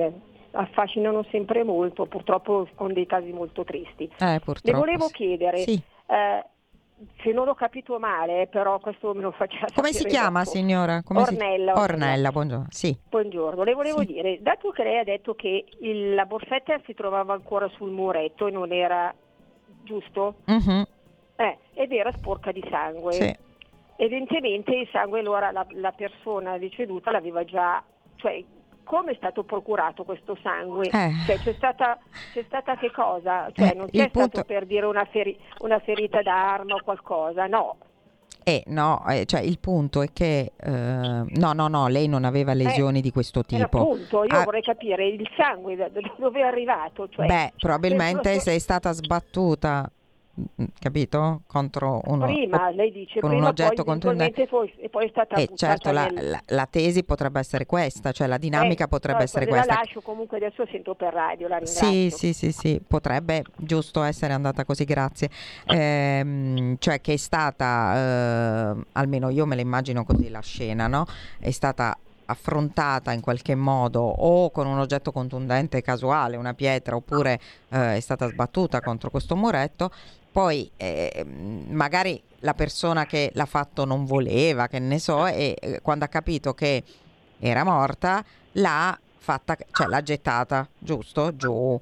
[0.51, 4.09] affascinano sempre molto, purtroppo con dei casi molto tristi.
[4.19, 5.81] Eh, Le volevo chiedere, sì.
[6.07, 6.45] eh,
[7.23, 10.51] se non ho capito male, però questo me lo faccia Come si chiama dopo.
[10.51, 11.01] signora?
[11.03, 11.73] Come Ornella.
[11.73, 11.81] Si...
[11.81, 12.67] Ornella, buongiorno.
[12.69, 12.97] Sì.
[13.09, 14.05] Buongiorno, le volevo sì.
[14.07, 18.47] dire, dato che lei ha detto che il, la borsetta si trovava ancora sul muretto
[18.47, 19.13] e non era
[19.83, 20.35] giusto?
[20.51, 20.81] Mm-hmm.
[21.37, 23.13] Eh, ed era sporca di sangue.
[23.13, 23.35] Sì.
[23.95, 27.83] Evidentemente il sangue allora la, la persona deceduta l'aveva già,
[28.15, 28.43] cioè
[28.83, 30.87] come è stato procurato questo sangue?
[30.87, 31.11] Eh.
[31.25, 31.97] Cioè, c'è, stata,
[32.33, 33.49] c'è, stata, che cosa?
[33.53, 34.43] Cioè, eh, non c'è stato punto...
[34.43, 37.77] per dire una, feri- una, ferita d'arma o qualcosa, no.
[38.43, 42.53] Eh no, eh, cioè il punto è che eh, no, no, no, lei non aveva
[42.53, 43.79] lesioni eh, di questo tipo.
[43.81, 47.07] Appunto, io ah, vorrei capire il sangue da, dove è arrivato.
[47.07, 49.89] Cioè, beh, probabilmente se è stata sbattuta
[50.79, 51.41] capito?
[51.45, 54.47] Contro uno, prima, lei dice, con prima, un oggetto poi, contundente.
[54.47, 56.29] Poi, e poi è stata eh, certo, la, nel...
[56.29, 59.73] la, la, tesi potrebbe essere questa, cioè la dinamica eh, potrebbe no, essere questa.
[59.73, 61.87] La lascio comunque adesso sento per radio, la ringrazio.
[61.87, 65.29] Sì, sì, sì, sì, potrebbe giusto essere andata così, grazie.
[65.65, 71.05] Eh, cioè che è stata, eh, almeno io me la immagino così la scena, no?
[71.39, 71.97] È stata
[72.31, 77.99] affrontata in qualche modo o con un oggetto contundente casuale, una pietra, oppure eh, è
[77.99, 79.91] stata sbattuta contro questo muretto
[80.31, 85.81] poi eh, magari la persona che l'ha fatto non voleva, che ne so, e eh,
[85.81, 86.83] quando ha capito che
[87.37, 88.23] era morta
[88.53, 91.35] l'ha fatta, cioè l'ha gettata, giusto?
[91.35, 91.79] Giù.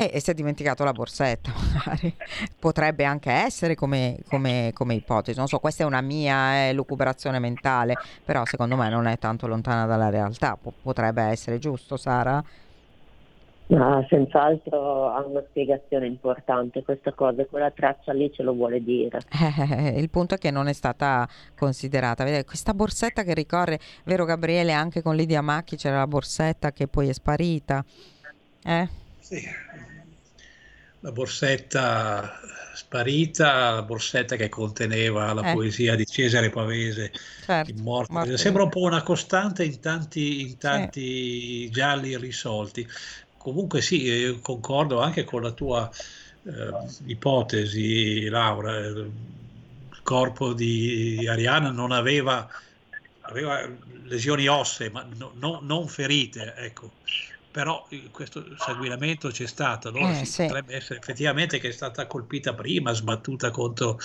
[0.00, 2.14] E, e si è dimenticato la borsetta, magari.
[2.56, 5.36] Potrebbe anche essere come, come, come ipotesi.
[5.36, 9.48] Non so, questa è una mia eh, lucubrazione mentale, però secondo me non è tanto
[9.48, 10.56] lontana dalla realtà.
[10.56, 12.40] P- potrebbe essere giusto, Sara?
[13.66, 19.18] Ma senz'altro ha una spiegazione importante questa cosa, quella traccia lì ce lo vuole dire.
[19.78, 22.22] Eh, il punto è che non è stata considerata.
[22.22, 26.86] Vedete, questa borsetta che ricorre, vero Gabriele, anche con Lidia Macchi c'era la borsetta che
[26.86, 27.84] poi è sparita.
[28.64, 29.06] Eh?
[29.28, 29.46] Sì,
[31.00, 32.40] la borsetta
[32.74, 35.52] sparita, la borsetta che conteneva la eh.
[35.52, 37.12] poesia di Cesare Pavese,
[37.44, 38.36] certo, morto.
[38.38, 41.70] Sembra un po' una costante in tanti, in tanti sì.
[41.70, 42.88] gialli risolti
[43.36, 45.90] comunque sì, concordo anche con la tua
[46.44, 46.72] eh,
[47.06, 48.78] ipotesi, Laura.
[48.78, 49.12] Il
[50.02, 52.48] corpo di Ariana non aveva,
[53.20, 53.60] aveva
[54.04, 56.92] lesioni ossee, ma no, no, non ferite, ecco.
[57.50, 60.44] Però questo sanguinamento c'è stato, allora eh, sì.
[60.44, 63.98] potrebbe essere effettivamente che è stata colpita prima, sbattuta contro,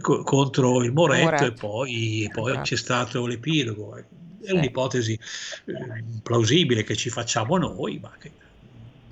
[0.00, 1.44] co- contro il muretto, muretto.
[1.44, 2.64] e poi, poi esatto.
[2.64, 3.96] c'è stato l'epilogo.
[3.96, 4.04] È
[4.40, 4.52] sì.
[4.52, 8.32] un'ipotesi eh, plausibile che ci facciamo noi, ma che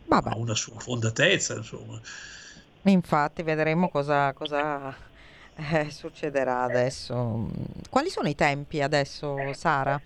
[0.06, 0.30] Vabbè.
[0.30, 2.00] ha una sua fondatezza, insomma.
[2.82, 4.94] Infatti vedremo cosa, cosa
[5.56, 7.50] eh, succederà adesso.
[7.90, 10.00] Quali sono i tempi adesso, Sara?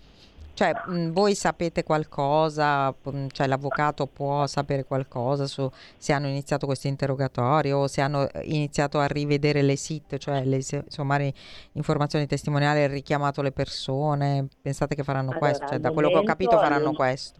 [0.61, 2.93] Cioè, mh, voi sapete qualcosa,
[3.31, 8.41] cioè l'avvocato può sapere qualcosa su se hanno iniziato questi interrogatori o se hanno eh,
[8.43, 11.33] iniziato a rivedere le SIT, cioè le sommarie
[11.71, 15.65] informazioni testimoniali, richiamato le persone, pensate che faranno allora, questo?
[15.65, 17.39] Cioè, da quello che ho capito faranno questo.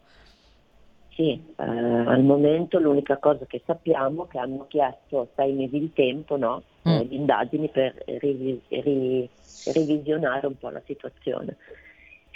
[1.09, 5.93] Sì, eh, al momento l'unica cosa che sappiamo è che hanno chiesto sei mesi di
[5.93, 6.63] tempo no?
[6.89, 6.91] mm.
[6.91, 9.29] eh, di indagini per rivi- ri-
[9.65, 11.57] revisionare un po' la situazione.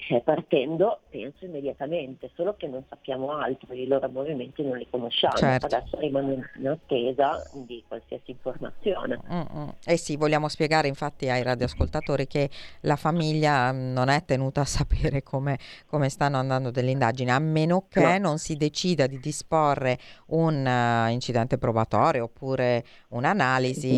[0.09, 5.35] Eh, partendo penso immediatamente, solo che non sappiamo altro, i loro movimenti non li conosciamo,
[5.37, 5.65] certo.
[5.65, 9.19] adesso rimaniamo in attesa di qualsiasi informazione.
[9.31, 9.69] Mm-hmm.
[9.83, 12.49] Eh sì, vogliamo spiegare infatti ai radioascoltatori che
[12.81, 17.85] la famiglia non è tenuta a sapere come, come stanno andando delle indagini, a meno
[17.89, 18.27] che no.
[18.27, 19.97] non si decida di disporre
[20.27, 23.93] un uh, incidente probatorio oppure un'analisi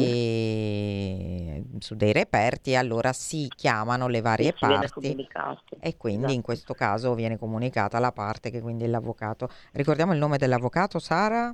[1.50, 1.78] mm-hmm.
[1.80, 5.16] su dei reperti, allora si chiamano le varie parti
[5.80, 6.34] e quindi esatto.
[6.34, 9.50] in questo caso viene comunicata la parte che quindi è l'avvocato.
[9.74, 11.54] Ricordiamo il nome dell'avvocato, Sara?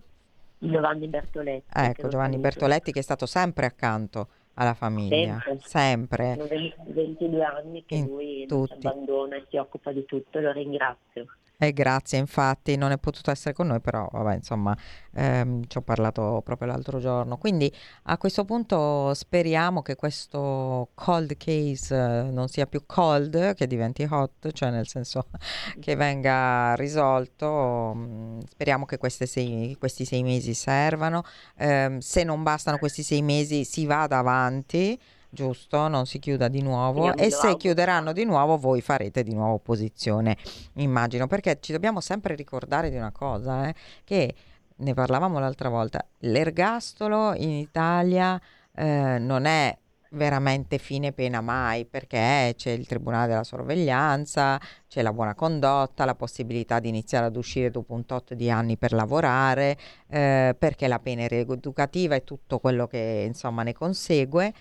[0.58, 1.66] Giovanni Bertoletti.
[1.74, 6.36] Ecco, Giovanni Bertoletti che è stato sempre accanto alla famiglia, sempre.
[6.38, 6.76] sempre.
[6.86, 11.26] 22 anni che in lui non si abbandona e si occupa di tutto, lo ringrazio.
[11.58, 14.76] Eh, grazie, infatti non è potuto essere con noi, però vabbè, insomma,
[15.14, 17.38] ehm, ci ho parlato proprio l'altro giorno.
[17.38, 17.72] Quindi
[18.04, 24.06] a questo punto speriamo che questo cold case eh, non sia più cold, che diventi
[24.10, 25.28] hot, cioè nel senso
[25.80, 27.94] che venga risolto.
[27.96, 31.24] Mm, speriamo che sei, questi sei mesi servano.
[31.56, 35.00] Eh, se non bastano questi sei mesi, si vada avanti
[35.34, 35.88] giusto?
[35.88, 37.14] Non si chiuda di nuovo.
[37.16, 40.38] E se chiuderanno di nuovo voi farete di nuovo opposizione,
[40.76, 44.36] immagino, perché ci dobbiamo sempre ricordare di una cosa, eh, che
[44.76, 48.40] ne parlavamo l'altra volta, l'ergastolo in Italia
[48.76, 49.78] eh, non è
[50.14, 56.16] veramente fine pena mai perché c'è il tribunale della sorveglianza, c'è la buona condotta, la
[56.16, 59.78] possibilità di iniziare ad uscire dopo un tot di anni per lavorare,
[60.08, 64.54] eh, perché la pena è rieducativa e tutto quello che insomma ne consegue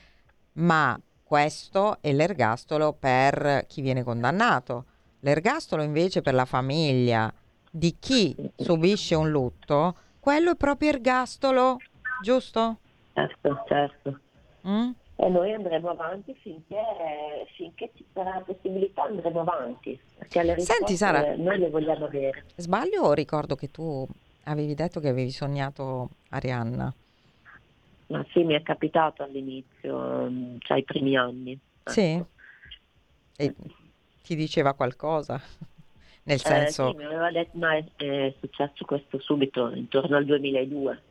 [0.54, 4.84] ma questo è l'ergastolo per chi viene condannato.
[5.20, 7.32] L'ergastolo invece per la famiglia
[7.70, 11.78] di chi subisce un lutto, quello è proprio ergastolo,
[12.22, 12.78] giusto?
[13.14, 14.20] Certo, certo.
[14.66, 14.90] Mm?
[15.16, 16.76] E noi andremo avanti finché,
[17.56, 19.98] finché, ci sarà la possibilità andremo avanti.
[20.18, 22.44] Perché le Senti Sara, noi le vogliamo avere.
[22.56, 24.06] Sbaglio o ricordo che tu
[24.44, 26.92] avevi detto che avevi sognato Arianna?
[28.12, 31.58] Ma sì, mi è capitato all'inizio, mm, cioè ai primi anni.
[31.84, 32.10] Sì?
[32.10, 32.26] Ecco.
[33.36, 33.54] E
[34.22, 35.40] ti diceva qualcosa?
[36.24, 36.88] Nel senso...
[36.88, 41.02] Eh, sì, mi aveva detto, ma è, è successo questo subito, intorno al 2002.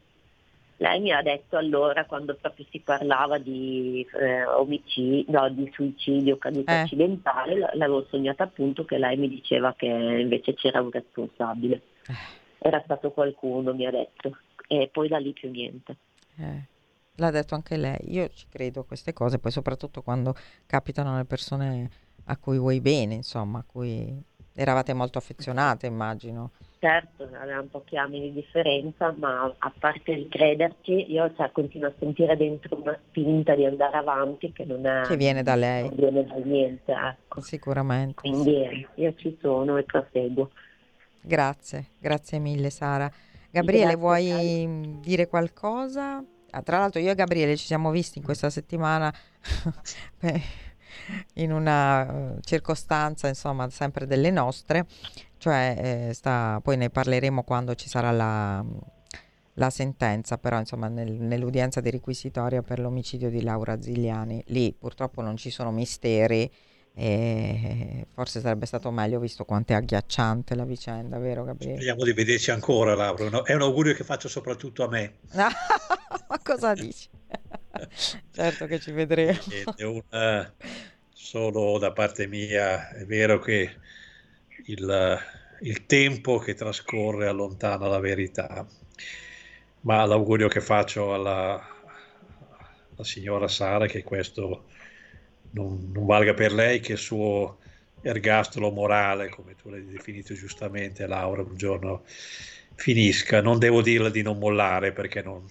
[0.78, 6.38] Lei mi ha detto allora, quando proprio si parlava di eh, omicidio, no, di suicidio,
[6.38, 6.80] caduta eh.
[6.82, 11.82] accidentale, l'avevo sognata appunto che lei mi diceva che invece c'era un responsabile.
[12.08, 12.14] Eh.
[12.60, 14.38] Era stato qualcuno, mi ha detto.
[14.68, 15.96] E poi da lì più niente.
[16.38, 16.70] Eh
[17.16, 18.14] l'ha detto anche lei.
[18.14, 20.36] Io ci credo a queste cose, poi soprattutto quando
[20.66, 21.90] capitano le persone
[22.26, 26.52] a cui vuoi bene, insomma, a cui eravate molto affezionate, immagino.
[26.80, 31.94] Certo, avevamo pochi anni di differenza, ma a parte il crederci, io cioè, continuo a
[32.00, 35.04] sentire dentro una spinta di andare avanti che non è...
[35.06, 35.84] Che viene da lei.
[35.84, 37.42] Non viene da niente, ecco.
[37.42, 38.22] Sicuramente.
[38.22, 40.50] Quindi io ci sono e proseguo.
[41.22, 43.12] Grazie, grazie mille Sara.
[43.52, 46.24] Gabriele, grazie, vuoi dire qualcosa?
[46.52, 49.14] Ah, tra l'altro io e Gabriele ci siamo visti in questa settimana
[51.36, 54.86] in una uh, circostanza, insomma, sempre delle nostre,
[55.38, 58.64] cioè eh, sta, poi ne parleremo quando ci sarà la,
[59.54, 65.22] la sentenza, però insomma nel, nell'udienza di requisitoria per l'omicidio di Laura Zigliani, lì purtroppo
[65.22, 66.52] non ci sono misteri
[66.94, 71.76] e forse sarebbe stato meglio visto quanto è agghiacciante la vicenda, vero Gabriele?
[71.76, 73.30] Speriamo di vederci ancora, Laura.
[73.30, 73.44] No?
[73.44, 75.20] È un augurio che faccio soprattutto a me.
[75.32, 77.08] Ma cosa dici?
[78.32, 79.40] certo che ci vedremo.
[79.80, 80.54] Una,
[81.14, 83.74] solo da parte mia, è vero che
[84.66, 85.20] il,
[85.62, 88.68] il tempo che trascorre allontana la verità,
[89.82, 94.66] ma l'augurio che faccio alla, alla signora Sara è che questo
[95.52, 97.60] non, non valga per lei che il suo
[98.02, 102.04] ergastolo morale, come tu l'hai definito giustamente, Laura, un giorno
[102.76, 103.42] finisca.
[103.42, 105.46] Non devo dirle di non mollare perché non,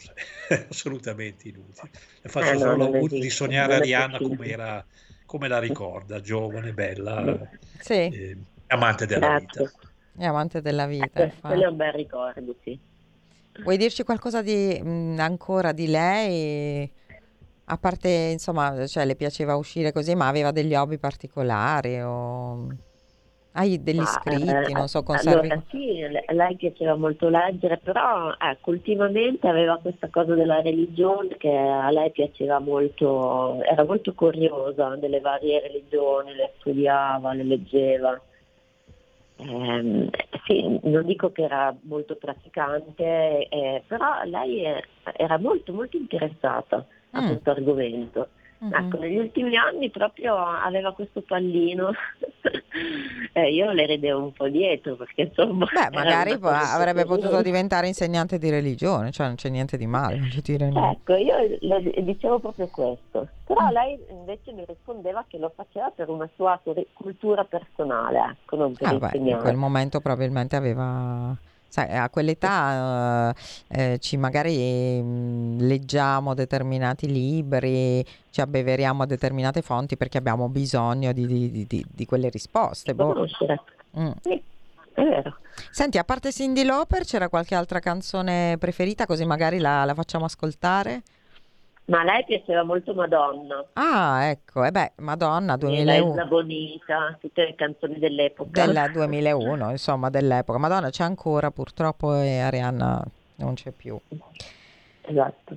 [0.48, 1.90] è assolutamente inutile.
[2.22, 4.84] Le faccio eh, solo l'augurio di sognare Arianna come, era,
[5.26, 7.38] come la ricorda, giovane, bella,
[7.78, 7.92] sì.
[7.92, 8.36] eh,
[8.68, 9.64] amante della Grazie.
[9.64, 9.88] vita.
[10.16, 11.22] È amante della vita.
[11.22, 12.78] Eh, quello è un bel ricordo, sì.
[13.62, 16.90] Vuoi dirci qualcosa di, mh, ancora di lei?
[17.72, 22.66] A parte, insomma, cioè, le piaceva uscire così, ma aveva degli hobby particolari o...
[23.52, 25.50] Hai degli scritti, non so, conservi...
[25.50, 26.00] Allora, sì,
[26.34, 32.10] lei piaceva molto leggere, però ecco, ultimamente aveva questa cosa della religione che a lei
[32.10, 38.20] piaceva molto, era molto curiosa delle varie religioni, le studiava, le leggeva.
[39.36, 40.10] Eh,
[40.44, 44.64] sì, non dico che era molto praticante, eh, però lei
[45.16, 47.26] era molto molto interessata a mm.
[47.26, 48.28] questo argomento.
[48.62, 48.74] Mm-hmm.
[48.74, 51.92] Ecco, negli ultimi anni proprio aveva questo pallino
[53.32, 55.66] eh, io le ridevo un po' dietro perché insomma...
[55.72, 60.28] Beh, magari avrebbe potuto diventare insegnante di religione, cioè non c'è niente di male, non
[60.42, 63.72] dire Ecco, io le dicevo proprio questo, però mm.
[63.72, 66.60] lei invece mi rispondeva che lo faceva per una sua
[66.92, 71.34] cultura personale, ecco, non per ah, beh, in quel momento probabilmente aveva
[71.70, 73.32] Sai, a quell'età
[73.68, 80.48] eh, ci magari mh, mm, leggiamo determinati libri, ci abbeveriamo a determinate fonti perché abbiamo
[80.48, 82.92] bisogno di, di, di, di quelle risposte.
[82.92, 83.24] Boh.
[83.98, 84.10] Mm.
[84.20, 84.42] Sì,
[84.94, 85.36] è vero.
[85.70, 90.24] Senti, a parte Cindy Lauper, c'era qualche altra canzone preferita così magari la, la facciamo
[90.24, 91.02] ascoltare?
[91.90, 93.64] Ma a lei piaceva molto Madonna.
[93.72, 96.14] Ah, ecco, e beh, Madonna 2001.
[96.14, 98.64] La Bonita, tutte le canzoni dell'epoca.
[98.64, 100.58] Della 2001, insomma, dell'epoca.
[100.58, 103.02] Madonna c'è ancora purtroppo e Arianna
[103.36, 103.98] non c'è più.
[105.00, 105.56] Esatto.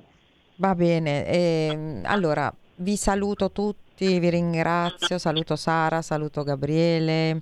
[0.56, 7.40] Va bene, e, ehm, allora vi saluto tutti, vi ringrazio, saluto Sara, saluto Gabriele,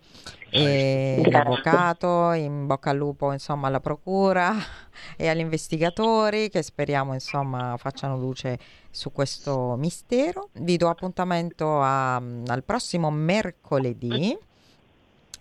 [1.30, 4.55] l'avvocato, in bocca al lupo insomma alla procura
[5.16, 8.59] e agli investigatori che speriamo insomma facciano luce
[8.90, 10.50] su questo mistero.
[10.53, 14.36] Vi do appuntamento a, al prossimo mercoledì.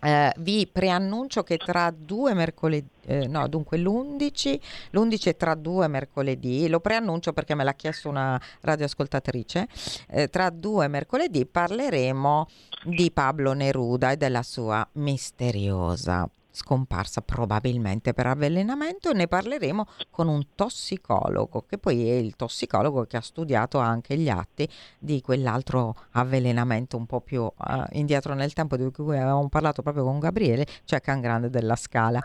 [0.03, 4.59] Eh, vi preannuncio che tra due mercoledì, eh, no, dunque l'11,
[4.91, 9.67] l'11 è tra due mercoledì, lo preannuncio perché me l'ha chiesto una radioascoltatrice,
[10.09, 12.47] eh, tra due mercoledì parleremo
[12.85, 20.47] di Pablo Neruda e della sua misteriosa scomparsa probabilmente per avvelenamento ne parleremo con un
[20.55, 24.67] tossicologo che poi è il tossicologo che ha studiato anche gli atti
[24.99, 27.53] di quell'altro avvelenamento un po' più uh,
[27.91, 32.21] indietro nel tempo di cui avevamo parlato proprio con Gabriele cioè Can Grande della Scala.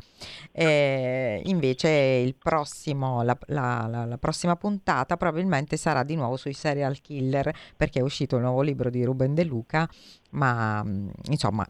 [0.52, 7.00] E invece prossimo, la, la, la, la prossima puntata probabilmente sarà di nuovo sui serial
[7.00, 9.88] killer perché è uscito il nuovo libro di Ruben De Luca
[10.30, 10.84] ma
[11.28, 11.66] insomma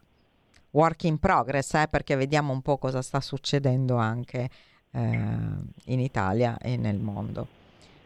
[0.71, 4.49] work in progress, eh, perché vediamo un po' cosa sta succedendo anche
[4.91, 5.19] eh,
[5.85, 7.47] in Italia e nel mondo.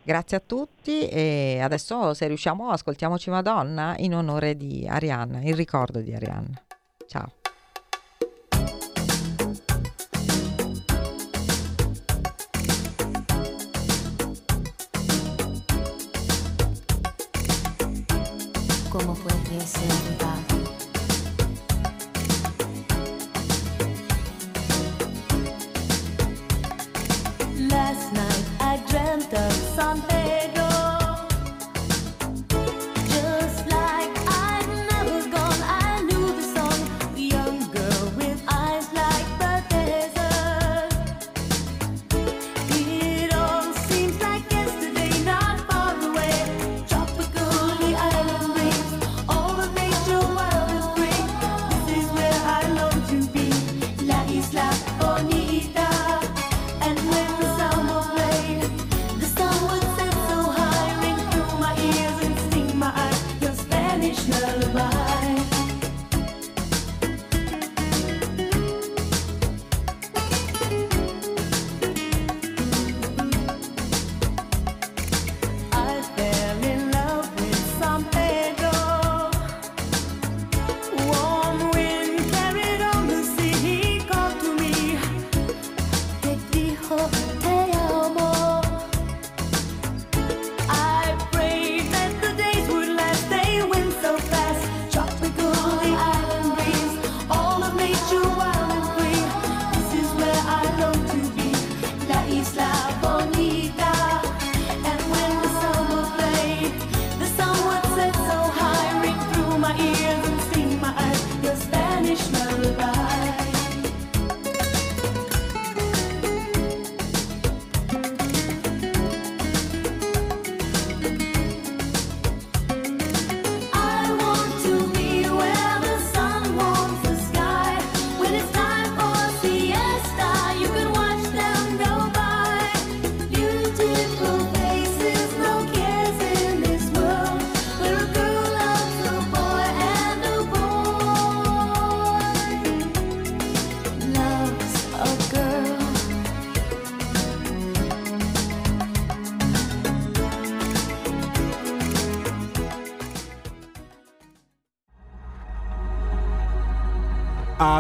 [0.04, 6.02] Grazie a tutti e adesso se riusciamo ascoltiamoci Madonna in onore di Arianna, in ricordo
[6.02, 6.60] di Arianna.
[7.08, 7.32] Ciao.
[18.90, 19.42] Come puoi